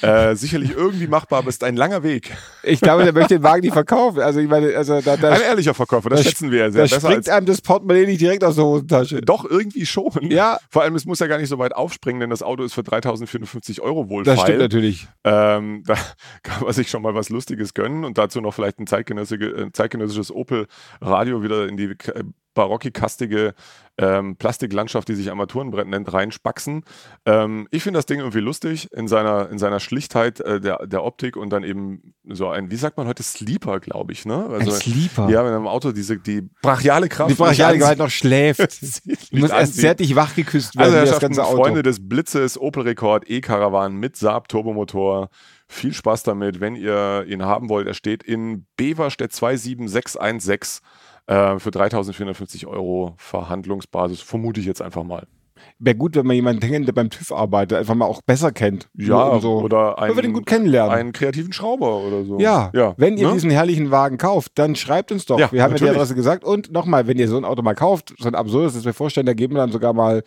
äh, 0.32 0.34
sicherlich 0.34 0.70
irgendwie 0.72 1.08
machbar, 1.08 1.40
aber 1.40 1.48
es 1.48 1.56
ist 1.56 1.64
ein 1.64 1.76
langer 1.76 2.02
Weg. 2.02 2.34
Ich 2.62 2.80
glaube, 2.80 3.04
der 3.04 3.12
möchte 3.12 3.34
den 3.34 3.42
Wagen 3.42 3.60
nicht 3.60 3.74
verkaufen. 3.74 4.20
Also 4.20 4.40
ich 4.40 4.48
meine, 4.48 4.74
also 4.74 4.98
da, 5.02 5.18
da, 5.18 5.32
Ein 5.32 5.42
ehrlicher 5.42 5.74
Verkäufer, 5.74 6.08
das 6.08 6.20
da- 6.22 6.28
schätzen 6.30 6.50
wir 6.50 6.58
ja 6.60 6.64
da 6.66 6.72
sehr. 6.72 6.82
Besser 6.84 7.00
springt 7.00 7.16
als 7.16 7.28
einem 7.28 7.44
das 7.46 7.60
Portemonnaie 7.60 8.06
nicht 8.06 8.20
direkt 8.22 8.42
aus 8.44 8.54
der 8.56 8.64
Hosentasche. 8.64 9.20
doch 9.20 9.44
irgendwie 9.44 9.84
schon. 9.84 10.10
Ja. 10.30 10.58
Vor 10.70 10.82
allem, 10.82 10.94
es 10.94 11.04
muss 11.04 11.18
ja 11.18 11.26
gar 11.26 11.36
nicht 11.38 11.50
so 11.50 11.58
weit 11.58 11.74
aufspringen, 11.74 12.20
denn 12.20 12.30
das 12.30 12.42
Auto 12.42 12.62
ist 12.62 12.72
für 12.72 12.80
3.450 12.82 13.80
Euro 13.82 14.08
wohl 14.08 14.24
Das 14.24 14.40
stimmt 14.40 14.58
natürlich. 14.60 15.06
Ähm, 15.24 15.82
da 15.86 15.96
kann 16.42 16.64
man 16.64 16.72
sich 16.72 16.88
schon 16.88 17.02
mal 17.02 17.14
was 17.14 17.28
Lustiges 17.28 17.74
gönnen 17.74 18.04
und 18.04 18.16
dazu 18.16 18.40
noch 18.40 18.54
vielleicht 18.54 18.78
ein 18.78 18.86
äh, 18.86 19.72
zeitgenössisches 19.72 20.32
Opel-Radio 20.34 21.42
wieder 21.42 21.68
in 21.68 21.76
die 21.76 21.84
äh, 21.84 22.24
barocki-kastige 22.54 23.54
ähm, 23.98 24.36
Plastiklandschaft, 24.36 25.08
die 25.08 25.14
sich 25.14 25.30
Armaturenbrett 25.30 25.86
nennt, 25.86 26.12
reinspaxen. 26.12 26.84
Ähm, 27.26 27.68
ich 27.70 27.82
finde 27.82 27.98
das 27.98 28.06
Ding 28.06 28.20
irgendwie 28.20 28.40
lustig 28.40 28.90
in 28.92 29.08
seiner, 29.08 29.50
in 29.50 29.58
seiner 29.58 29.78
Schlichtheit 29.78 30.40
äh, 30.40 30.60
der, 30.60 30.86
der 30.86 31.04
Optik 31.04 31.36
und 31.36 31.50
dann 31.50 31.64
eben 31.64 32.14
so 32.24 32.48
ein, 32.48 32.70
wie 32.70 32.76
sagt 32.76 32.96
man 32.96 33.06
heute, 33.06 33.22
Sleeper, 33.22 33.78
glaube 33.78 34.12
ich, 34.12 34.24
ne? 34.24 34.48
Ein 34.58 34.70
Sleeper. 34.70 35.28
Ja, 35.28 35.44
wenn 35.44 35.52
am 35.52 35.66
Auto 35.66 35.92
diese, 35.92 36.18
die 36.18 36.48
brachiale 36.62 37.08
Kraft 37.08 37.30
Die 37.30 37.34
Brachiale 37.34 37.84
halt 37.84 37.98
noch 37.98 38.10
schläft. 38.10 38.60
musst 39.06 39.32
nicht 39.32 39.50
erst 39.50 39.76
zärtlich 39.76 40.16
wachgeküsst 40.16 40.76
werden, 40.76 40.94
Also, 40.94 41.12
das 41.12 41.20
ganze 41.20 41.44
Auto. 41.44 41.56
Freunde 41.56 41.82
des 41.82 42.08
Blitzes, 42.08 42.58
Opel 42.58 42.84
Rekord, 42.84 43.28
E-Caravan 43.28 43.94
mit 43.94 44.16
Saab 44.16 44.48
Turbomotor. 44.48 45.28
Viel 45.68 45.92
Spaß 45.92 46.24
damit, 46.24 46.60
wenn 46.60 46.74
ihr 46.74 47.24
ihn 47.28 47.44
haben 47.44 47.68
wollt. 47.68 47.86
Er 47.86 47.94
steht 47.94 48.22
in 48.22 48.66
Beverstedt 48.76 49.32
27616 49.32 50.80
äh, 51.30 51.60
für 51.60 51.70
3.450 51.70 52.66
Euro 52.66 53.14
Verhandlungsbasis, 53.16 54.20
vermute 54.20 54.58
ich 54.58 54.66
jetzt 54.66 54.82
einfach 54.82 55.04
mal. 55.04 55.28
Wäre 55.78 55.96
gut, 55.96 56.16
wenn 56.16 56.26
man 56.26 56.34
jemanden 56.34 56.60
kennt, 56.60 56.88
der 56.88 56.92
beim 56.92 57.08
TÜV 57.08 57.32
arbeitet, 57.32 57.78
einfach 57.78 57.94
mal 57.94 58.06
auch 58.06 58.22
besser 58.22 58.50
kennt. 58.50 58.88
Ja, 58.94 59.38
so, 59.40 59.60
oder 59.60 59.94
Weil 59.96 60.08
wir 60.10 60.22
den 60.22 60.24
einen, 60.24 60.34
gut 60.34 60.46
kennenlernen. 60.46 60.92
einen 60.92 61.12
kreativen 61.12 61.52
Schrauber 61.52 61.98
oder 61.98 62.24
so. 62.24 62.40
Ja, 62.40 62.70
ja 62.74 62.94
wenn 62.96 63.16
ihr 63.16 63.28
ne? 63.28 63.34
diesen 63.34 63.50
herrlichen 63.50 63.90
Wagen 63.90 64.18
kauft, 64.18 64.52
dann 64.56 64.74
schreibt 64.74 65.12
uns 65.12 65.26
doch. 65.26 65.38
Ja, 65.38 65.52
wir 65.52 65.62
haben 65.62 65.72
ja 65.72 65.76
die 65.76 65.84
natürlich. 65.84 66.00
Adresse 66.00 66.14
gesagt. 66.14 66.44
Und 66.44 66.72
nochmal, 66.72 67.06
wenn 67.06 67.18
ihr 67.18 67.28
so 67.28 67.36
ein 67.36 67.44
Auto 67.44 67.62
mal 67.62 67.74
kauft, 67.74 68.14
so 68.18 68.26
ein 68.26 68.34
absurdes, 68.34 68.74
das 68.74 68.84
wir 68.84 68.94
vorstellen, 68.94 69.26
da 69.26 69.34
geben 69.34 69.54
wir 69.54 69.60
dann 69.60 69.72
sogar 69.72 69.92
mal 69.92 70.24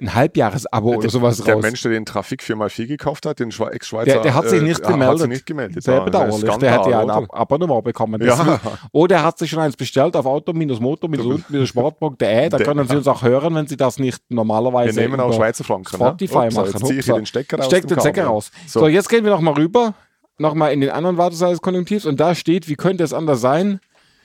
ein 0.00 0.14
Halbjahresabo 0.14 0.94
oder 0.96 1.08
sowas 1.10 1.38
der 1.42 1.54
raus. 1.54 1.62
Mensch, 1.62 1.82
der 1.82 1.92
den 1.92 2.04
Trafik 2.04 2.42
4x4 2.42 2.86
gekauft 2.86 3.24
hat, 3.26 3.38
den 3.38 3.50
Schwe- 3.52 3.70
Ex-Schweizer, 3.70 4.14
der, 4.14 4.22
der 4.22 4.34
hat 4.34 4.48
sich 4.48 4.62
nicht 4.62 4.80
äh, 4.80 4.84
Hat 4.84 4.90
gemeldet. 4.92 5.18
sich 5.20 5.28
nicht 5.28 5.46
gemeldet. 5.46 5.82
Sehr 5.82 5.98
ein 6.00 6.04
bedauerlich. 6.06 6.40
Der 6.58 6.72
hätte 6.72 6.90
ja 6.90 7.00
ein? 7.00 7.10
Ab 7.10 7.24
Abonnement 7.30 7.84
bekommen. 7.84 8.20
Ja. 8.22 8.60
Oder 8.92 9.16
er 9.16 9.22
hat 9.22 9.38
sich 9.38 9.50
schon 9.50 9.60
eins 9.60 9.76
bestellt 9.76 10.16
auf 10.16 10.26
auto-motor-sport.de. 10.26 12.48
Da 12.48 12.56
Der- 12.58 12.66
können 12.66 12.86
Sie 12.88 12.96
uns 12.96 13.08
auch 13.08 13.22
hören, 13.22 13.54
wenn 13.54 13.66
Sie 13.66 13.76
das 13.76 13.98
nicht 13.98 14.20
Wir 14.28 14.36
normalerweise 14.36 14.98
nehmen 15.00 15.20
auch 15.20 15.32
Schweizer 15.34 15.64
Franken. 15.64 15.96
Spotify 15.96 16.38
ne? 16.38 16.46
Ups, 16.46 16.54
machen. 16.56 16.70
Jetzt 16.72 16.86
ziehe 16.86 16.98
ich 17.00 17.06
den 17.06 17.26
Stecker 17.26 17.58
aus 17.60 17.66
Steckt 17.66 17.90
dem 17.90 17.96
den 17.96 18.00
Stecker 18.00 18.26
raus. 18.26 18.50
So. 18.66 18.80
So. 18.80 18.88
jetzt 18.88 19.08
gehen 19.08 19.24
wir 19.24 19.30
nochmal 19.30 19.54
rüber. 19.54 19.94
Nochmal 20.38 20.72
in 20.72 20.80
den 20.80 20.90
anderen 20.90 21.18
Wartesaal 21.18 21.50
des 21.50 21.60
Konjunktivs. 21.60 22.06
Und 22.06 22.18
da 22.18 22.34
steht, 22.34 22.68
wie 22.68 22.74
könnte 22.74 23.04
es 23.04 23.12
anders 23.12 23.40
sein? 23.40 23.80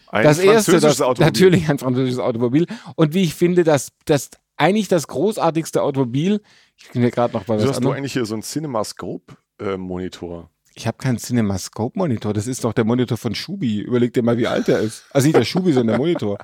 Ein 0.10 0.23
das 0.23 0.39
erste, 0.39 0.80
das, 0.80 1.01
Automobil. 1.01 1.25
natürlich 1.25 1.69
ein 1.69 1.80
französisches 1.80 2.19
Automobil. 2.19 2.65
Und 2.95 3.13
wie 3.13 3.23
ich 3.23 3.36
finde, 3.36 3.63
das, 3.65 3.89
das 4.06 4.30
eigentlich 4.58 4.88
das 4.88 5.08
großartigste 5.08 5.82
Automobil. 5.82 6.41
Ich 6.76 6.91
bin 6.91 7.04
ja 7.04 7.10
gerade 7.10 7.34
noch 7.34 7.46
bei 7.46 7.56
was 7.56 7.63
hast 7.63 7.72
du 7.72 7.78
anderem. 7.78 7.98
eigentlich 7.98 8.13
hier 8.13 8.26
so 8.26 8.34
einen 8.34 8.43
CinemaScope-Monitor? 8.43 10.50
Ich 10.76 10.86
habe 10.86 10.98
keinen 10.98 11.17
CinemaScope-Monitor. 11.17 12.34
Das 12.34 12.46
ist 12.46 12.63
doch 12.63 12.74
der 12.74 12.84
Monitor 12.84 13.17
von 13.17 13.34
Schubi. 13.34 13.80
Überleg 13.80 14.13
dir 14.13 14.24
mal, 14.24 14.38
wie 14.38 14.48
alt 14.48 14.67
der 14.67 14.80
ist. 14.80 15.06
Also 15.12 15.28
nicht 15.28 15.38
der 15.38 15.46
Schubi, 15.46 15.74
sondern 15.74 15.96
der 15.96 15.98
Monitor. 15.98 16.38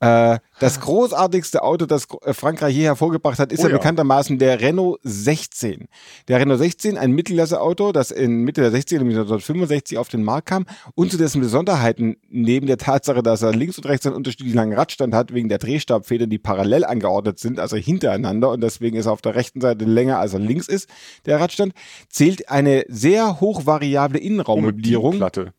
Äh, 0.00 0.38
das 0.60 0.80
großartigste 0.80 1.62
Auto, 1.62 1.84
das 1.84 2.06
äh, 2.24 2.32
Frankreich 2.32 2.74
je 2.74 2.84
hervorgebracht 2.84 3.38
hat, 3.38 3.52
ist 3.52 3.60
Oh 3.60 3.64
ja, 3.64 3.68
ja. 3.70 3.76
bekanntermaßen 3.76 4.38
der 4.38 4.60
Renault 4.60 4.98
16. 5.02 5.88
Der 6.28 6.40
Renault 6.40 6.58
16, 6.58 6.96
ein 6.96 7.12
Mittelklasse-Auto, 7.12 7.92
das 7.92 8.10
in 8.10 8.42
Mitte 8.44 8.62
der 8.62 8.72
60er, 8.72 8.98
nämlich 8.98 9.16
1965 9.16 9.98
auf 9.98 10.08
den 10.08 10.24
Markt 10.24 10.48
kam 10.48 10.64
und 10.94 11.10
zu 11.10 11.18
dessen 11.18 11.40
Besonderheiten, 11.42 12.16
neben 12.30 12.66
der 12.66 12.78
Tatsache, 12.78 13.22
dass 13.22 13.42
er 13.42 13.52
links 13.52 13.76
und 13.76 13.86
rechts 13.86 14.06
einen 14.06 14.16
unterschiedlich 14.16 14.54
langen 14.54 14.72
Radstand 14.72 15.14
hat, 15.14 15.34
wegen 15.34 15.50
der 15.50 15.58
Drehstabfedern, 15.58 16.30
die 16.30 16.38
parallel 16.38 16.84
angeordnet 16.84 17.38
sind, 17.38 17.60
also 17.60 17.76
hintereinander 17.76 18.50
und 18.50 18.62
deswegen 18.62 18.96
ist 18.96 19.04
er 19.06 19.12
auf 19.12 19.22
der 19.22 19.34
rechten 19.34 19.60
Seite 19.60 19.84
länger, 19.84 20.18
als 20.18 20.32
er 20.32 20.40
links 20.40 20.66
ist, 20.66 20.88
der 21.26 21.40
Radstand, 21.40 21.74
zählt 22.08 22.48
eine 22.48 22.84
sehr 22.88 23.40
hochvariable 23.40 24.18
Oh, 24.18 24.24
Innenraummöblierung. 24.24 25.12
DIN-Platte. 25.12 25.52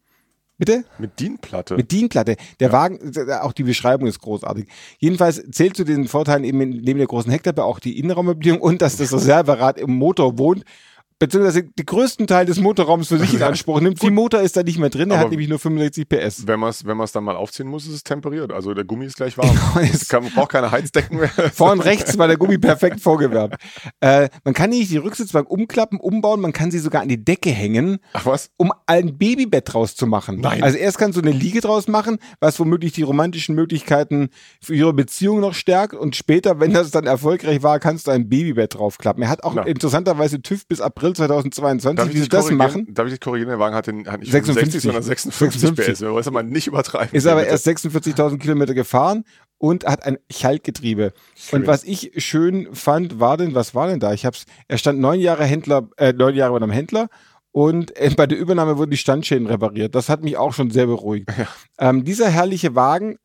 Bitte? 0.61 0.83
Mit 0.99 1.19
DIN-Platte. 1.19 1.75
Mit 1.75 1.91
DIN-Platte. 1.91 2.35
Der 2.59 2.71
Wagen, 2.71 2.99
auch 3.41 3.51
die 3.51 3.63
Beschreibung 3.63 4.07
ist 4.07 4.19
großartig. 4.19 4.67
Jedenfalls 4.99 5.41
zählt 5.49 5.75
zu 5.75 5.83
den 5.83 6.07
Vorteilen 6.07 6.43
eben 6.43 6.59
neben 6.59 6.99
der 6.99 7.07
großen 7.07 7.31
Heckklappe 7.31 7.63
auch 7.63 7.79
die 7.79 7.97
Innenraummöblierung 7.97 8.61
und 8.61 8.83
dass 8.83 8.95
das 8.95 9.11
Reserverad 9.11 9.79
im 9.79 9.89
Motor 9.89 10.37
wohnt, 10.37 10.63
beziehungsweise 11.21 11.63
den 11.63 11.85
größten 11.85 12.25
Teil 12.25 12.47
des 12.47 12.59
Motorraums 12.59 13.09
für 13.09 13.19
sich 13.19 13.35
in 13.35 13.43
Anspruch 13.43 13.79
nimmt. 13.79 14.01
Die 14.01 14.09
Motor 14.09 14.41
ist 14.41 14.57
da 14.57 14.63
nicht 14.63 14.79
mehr 14.79 14.89
drin, 14.89 15.11
er 15.11 15.17
Aber 15.17 15.25
hat 15.25 15.29
nämlich 15.29 15.47
nur 15.47 15.59
65 15.59 16.09
PS. 16.09 16.47
Wenn 16.47 16.59
man 16.59 16.71
es 16.71 16.83
wenn 16.83 16.97
man's 16.97 17.11
dann 17.11 17.23
mal 17.23 17.35
aufziehen 17.35 17.67
muss, 17.67 17.85
ist 17.85 17.93
es 17.93 18.03
temperiert. 18.03 18.51
Also 18.51 18.73
der 18.73 18.83
Gummi 18.85 19.05
ist 19.05 19.17
gleich 19.17 19.37
warm. 19.37 19.51
Genau, 19.61 19.85
es 19.85 20.07
kann, 20.07 20.23
man 20.23 20.33
braucht 20.33 20.51
keine 20.51 20.71
Heizdecken 20.71 21.17
mehr. 21.17 21.29
Vorn 21.53 21.79
rechts 21.79 22.17
war 22.17 22.27
der 22.27 22.37
Gummi 22.37 22.57
perfekt 22.57 22.99
vorgewärmt. 22.99 23.55
Äh, 23.99 24.29
man 24.43 24.53
kann 24.53 24.71
nicht 24.71 24.89
die 24.89 24.97
Rücksitzbank 24.97 25.49
umklappen, 25.49 25.99
umbauen, 25.99 26.39
man 26.39 26.53
kann 26.53 26.71
sie 26.71 26.79
sogar 26.79 27.03
an 27.03 27.07
die 27.07 27.23
Decke 27.23 27.51
hängen. 27.51 27.99
Ach 28.13 28.25
was? 28.25 28.49
um 28.57 28.71
ein 28.87 29.17
Babybett 29.17 29.73
draus 29.73 29.95
zu 29.95 30.07
machen. 30.07 30.39
Nein. 30.39 30.63
Also 30.63 30.77
erst 30.77 30.97
kannst 30.97 31.17
du 31.17 31.21
eine 31.21 31.31
Liege 31.31 31.61
draus 31.61 31.87
machen, 31.87 32.17
was 32.39 32.59
womöglich 32.59 32.93
die 32.93 33.03
romantischen 33.03 33.53
Möglichkeiten 33.53 34.29
für 34.59 34.73
ihre 34.73 34.93
Beziehung 34.93 35.39
noch 35.39 35.53
stärkt 35.53 35.93
und 35.93 36.15
später, 36.15 36.59
wenn 36.59 36.73
das 36.73 36.89
dann 36.89 37.05
erfolgreich 37.05 37.61
war, 37.61 37.79
kannst 37.79 38.07
du 38.07 38.11
ein 38.11 38.29
Babybett 38.29 38.75
draufklappen. 38.75 39.21
Er 39.21 39.29
hat 39.29 39.43
auch 39.43 39.53
Na. 39.53 39.63
interessanterweise 39.63 40.41
TÜV 40.41 40.65
bis 40.67 40.81
April 40.81 41.10
2022, 41.15 41.95
Darf 41.95 42.13
wie 42.13 42.19
sie 42.19 42.29
das 42.29 42.51
machen. 42.51 42.87
Darf 42.93 43.07
ich 43.07 43.13
dich 43.13 43.19
korrigieren? 43.19 43.49
Der 43.49 43.59
Wagen 43.59 43.75
hat, 43.75 43.87
den, 43.87 44.07
hat 44.07 44.19
nicht 44.19 44.31
56. 44.31 44.81
56, 44.81 44.81
sondern 44.81 45.03
56, 45.03 45.61
56. 45.61 45.93
PS. 45.93 46.01
Wir 46.01 46.09
wollen 46.09 46.21
es 46.21 46.27
aber 46.27 46.43
nicht 46.43 46.67
übertreiben. 46.67 47.09
Ist 47.13 47.27
aber 47.27 47.45
erst 47.45 47.67
46.000 47.67 48.37
Kilometer 48.39 48.73
gefahren 48.73 49.23
und 49.57 49.85
hat 49.85 50.03
ein 50.03 50.17
Schaltgetriebe. 50.31 51.13
Schön. 51.35 51.61
Und 51.61 51.67
was 51.67 51.83
ich 51.83 52.11
schön 52.17 52.73
fand, 52.73 53.19
war 53.19 53.37
denn, 53.37 53.53
was 53.55 53.75
war 53.75 53.87
denn 53.87 53.99
da? 53.99 54.13
Ich 54.13 54.25
hab's, 54.25 54.45
er 54.67 54.77
stand 54.77 54.99
neun 54.99 55.19
Jahre 55.19 55.45
Händler, 55.45 55.89
äh, 55.97 56.13
neun 56.13 56.35
Jahre 56.35 56.51
bei 56.51 56.57
einem 56.57 56.71
Händler 56.71 57.09
und 57.51 57.95
äh, 57.97 58.09
bei 58.15 58.27
der 58.27 58.37
Übernahme 58.37 58.77
wurden 58.77 58.91
die 58.91 58.97
Standschäden 58.97 59.47
repariert. 59.47 59.93
Das 59.93 60.09
hat 60.09 60.23
mich 60.23 60.37
auch 60.37 60.53
schon 60.53 60.71
sehr 60.71 60.87
beruhigt. 60.87 61.29
Ähm, 61.77 62.03
dieser 62.03 62.29
herrliche 62.29 62.75
Wagen, 62.75 63.17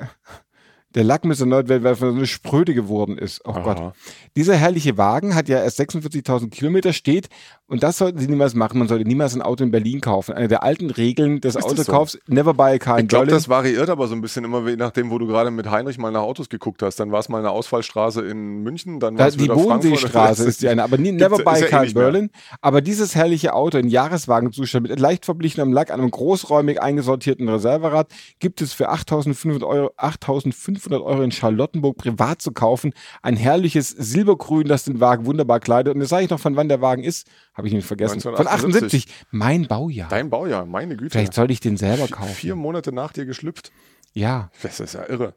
der 0.95 1.05
Lack 1.05 1.27
müsste 1.27 1.45
erneut 1.45 1.69
werden, 1.69 1.85
weil 1.85 1.93
er 1.93 1.97
so 1.97 2.09
eine 2.09 2.27
Spröde 2.27 2.73
geworden 2.73 3.19
ist. 3.19 3.43
Oh 3.45 3.51
Aha. 3.51 3.61
Gott. 3.61 3.95
Dieser 4.35 4.57
herrliche 4.57 4.97
Wagen 4.97 5.35
hat 5.35 5.49
ja 5.49 5.63
erst 5.63 5.79
46.000 5.79 6.49
Kilometer, 6.49 6.95
steht, 6.95 7.29
und 7.69 7.83
das 7.83 7.99
sollten 7.99 8.19
Sie 8.19 8.29
niemals 8.29 8.55
machen. 8.55 8.79
Man 8.79 8.87
sollte 8.87 9.05
niemals 9.05 9.35
ein 9.35 9.43
Auto 9.43 9.65
in 9.65 9.73
Berlin 9.73 10.01
kaufen. 10.01 10.33
Eine 10.33 10.47
der 10.47 10.63
alten 10.63 10.89
Regeln 10.91 11.41
des 11.41 11.55
das 11.55 11.65
so? 11.65 11.71
Autokaufs, 11.71 12.17
never 12.29 12.55
buy 12.55 12.75
a 12.75 12.79
car 12.79 12.99
in 12.99 13.07
Ich 13.07 13.09
glaube, 13.09 13.27
das 13.27 13.49
variiert 13.49 13.91
aber 13.91 14.07
so 14.07 14.15
ein 14.15 14.21
bisschen 14.21 14.45
immer, 14.45 14.69
je 14.69 14.77
nachdem, 14.77 15.11
wo 15.11 15.19
du 15.19 15.27
gerade 15.27 15.51
mit 15.51 15.69
Heinrich 15.69 15.99
mal 15.99 16.13
nach 16.13 16.21
Autos 16.21 16.49
geguckt 16.49 16.83
hast. 16.83 17.01
Dann 17.01 17.11
war 17.11 17.19
es 17.19 17.29
mal 17.29 17.39
eine 17.39 17.51
Ausfallstraße 17.51 18.23
in 18.23 18.63
München, 18.63 19.01
dann 19.01 19.19
war 19.19 19.25
Da, 19.25 19.29
es 19.29 19.37
die 19.37 19.45
wieder 19.45 19.55
Frankfurt. 19.55 19.83
Bodenseestraße 19.83 20.45
ist 20.49 20.63
die 20.63 20.69
eine, 20.69 20.85
aber 20.85 20.97
nie, 20.97 21.11
never 21.11 21.39
buy 21.39 21.59
ja 21.59 21.67
eh 21.67 21.69
car 21.69 21.85
in. 21.85 21.95
Berlin. 21.95 22.31
Aber 22.61 22.81
dieses 22.83 23.17
herrliche 23.17 23.53
Auto 23.53 23.79
in 23.79 23.89
Jahreswagenzustand 23.89 24.89
mit 24.89 25.01
leicht 25.01 25.25
verblichenem 25.25 25.73
Lack, 25.73 25.91
einem 25.91 26.09
großräumig 26.09 26.81
eingesortierten 26.81 27.49
Reserverad, 27.49 28.13
gibt 28.39 28.61
es 28.61 28.75
für 28.75 28.93
8.500 28.93 29.67
Euro, 29.67 29.93
8.500 29.99 31.03
Euro 31.03 31.23
in 31.23 31.33
Charlottenburg 31.33 31.97
privat 31.97 32.41
zu 32.41 32.53
kaufen. 32.53 32.93
Ein 33.23 33.37
herrliches 33.37 33.91
Silbergrün, 33.91 34.69
das 34.69 34.85
den 34.85 35.01
Wagen 35.01 35.27
wunderbar 35.27 35.59
kleidet. 35.59 35.93
Und 35.95 36.01
das 36.01 36.11
sage 36.11 36.23
ich 36.23 36.31
noch, 36.31 36.39
von 36.39 36.55
wann 36.55 36.69
der 36.69 36.81
Wagen 36.81 37.03
ist, 37.03 37.27
habe 37.57 37.67
ich 37.67 37.73
nämlich 37.73 37.87
vergessen. 37.87 38.21
Von 38.21 38.35
1978. 38.35 39.05
78. 39.09 39.27
Mein 39.31 39.67
Baujahr. 39.67 40.09
Dein 40.09 40.31
Baujahr, 40.31 40.67
meine 40.67 40.97
Güte. 40.97 41.11
Vielleicht 41.13 41.35
sollte 41.35 41.53
ich 41.53 41.61
den 41.61 41.77
selber 41.77 42.07
kaufen. 42.09 42.35
Vier 42.35 42.55
Monate 42.57 42.93
nach 42.93 43.13
dir 43.13 43.25
geschlüpft. 43.27 43.73
Ja. 44.13 44.51
Das 44.63 44.81
ist 44.81 44.95
ja 44.95 45.09
irre. 45.09 45.35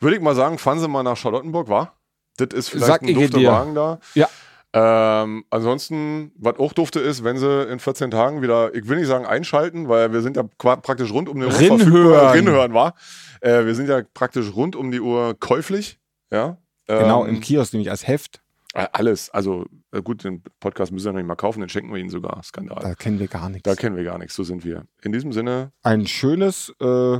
Würde 0.00 0.16
ich 0.16 0.22
mal 0.22 0.34
sagen, 0.34 0.58
fahren 0.58 0.78
Sie 0.80 0.88
mal 0.88 1.02
nach 1.02 1.16
Charlottenburg, 1.16 1.68
war? 1.68 1.96
Das 2.36 2.48
ist 2.54 2.68
vielleicht 2.70 2.86
Sag 2.86 3.02
ein 3.02 3.14
dufter. 3.14 3.42
Wagen 3.42 3.74
da. 3.74 3.98
Ja. 4.14 4.28
Ähm, 4.74 5.44
ansonsten, 5.50 6.32
was 6.36 6.58
auch 6.58 6.72
dufte 6.72 6.98
ist, 6.98 7.24
wenn 7.24 7.36
sie 7.36 7.64
in 7.64 7.78
14 7.78 8.10
Tagen 8.10 8.40
wieder, 8.40 8.74
ich 8.74 8.88
will 8.88 8.96
nicht 8.98 9.06
sagen 9.08 9.26
einschalten, 9.26 9.88
weil 9.88 10.14
wir 10.14 10.22
sind 10.22 10.38
ja 10.38 10.44
praktisch 10.56 11.12
rund 11.12 11.28
um 11.28 11.38
die 11.40 11.44
Uhr 11.46 11.52
verfügbar. 11.52 12.32
Rinhören 12.32 12.72
war. 12.72 12.94
Äh, 13.42 13.66
wir 13.66 13.74
sind 13.74 13.90
ja 13.90 14.00
praktisch 14.14 14.54
rund 14.54 14.74
um 14.74 14.90
die 14.90 15.00
Uhr 15.00 15.36
käuflich. 15.38 15.98
Ja. 16.30 16.56
Genau, 16.86 17.24
Ähm, 17.26 17.34
im 17.36 17.40
Kiosk, 17.42 17.74
nämlich 17.74 17.90
als 17.90 18.06
Heft. 18.08 18.40
äh, 18.72 18.86
Alles. 18.92 19.28
Also 19.28 19.66
äh, 19.92 20.02
gut, 20.02 20.24
den 20.24 20.42
Podcast 20.60 20.90
müssen 20.92 21.06
wir 21.06 21.12
noch 21.12 21.18
nicht 21.18 21.28
mal 21.28 21.36
kaufen, 21.36 21.60
den 21.60 21.68
schenken 21.68 21.92
wir 21.92 22.00
ihnen 22.00 22.10
sogar. 22.10 22.42
Skandal. 22.42 22.80
Da 22.82 22.94
kennen 22.94 23.18
wir 23.18 23.28
gar 23.28 23.48
nichts. 23.48 23.64
Da 23.64 23.74
kennen 23.74 23.96
wir 23.96 24.04
gar 24.04 24.18
nichts, 24.18 24.34
so 24.34 24.42
sind 24.42 24.64
wir. 24.64 24.84
In 25.02 25.12
diesem 25.12 25.32
Sinne, 25.32 25.72
Ein 25.82 26.06
schönes, 26.06 26.72
äh, 26.80 27.18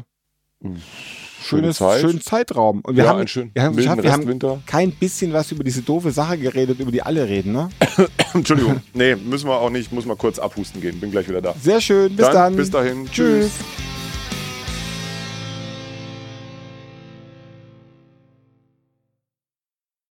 schönes, 1.42 1.76
Zeit. 1.76 2.00
schönen 2.00 2.20
Zeitraum. 2.20 2.80
Und 2.80 2.96
wir 2.96 3.04
ja, 3.04 3.10
haben, 3.10 3.18
einen 3.18 3.28
schönen 3.28 3.50
wir 3.54 3.62
haben, 3.62 3.76
geschafft, 3.76 4.02
wir 4.02 4.12
haben 4.12 4.62
kein 4.66 4.92
bisschen 4.92 5.32
was 5.32 5.52
über 5.52 5.64
diese 5.64 5.82
doofe 5.82 6.10
Sache 6.10 6.38
geredet, 6.38 6.80
über 6.80 6.90
die 6.90 7.02
alle 7.02 7.28
reden, 7.28 7.52
ne? 7.52 7.68
Entschuldigung. 8.34 8.80
Nee, 8.94 9.16
müssen 9.16 9.48
wir 9.48 9.58
auch 9.58 9.70
nicht. 9.70 9.92
Muss 9.92 10.06
mal 10.06 10.16
kurz 10.16 10.38
abhusten 10.38 10.80
gehen. 10.80 10.98
Bin 10.98 11.10
gleich 11.10 11.28
wieder 11.28 11.42
da. 11.42 11.54
Sehr 11.60 11.80
schön, 11.80 12.16
bis 12.16 12.30
dann. 12.30 12.56
Bis 12.56 12.70
dahin. 12.70 13.06
Tschüss. 13.06 13.52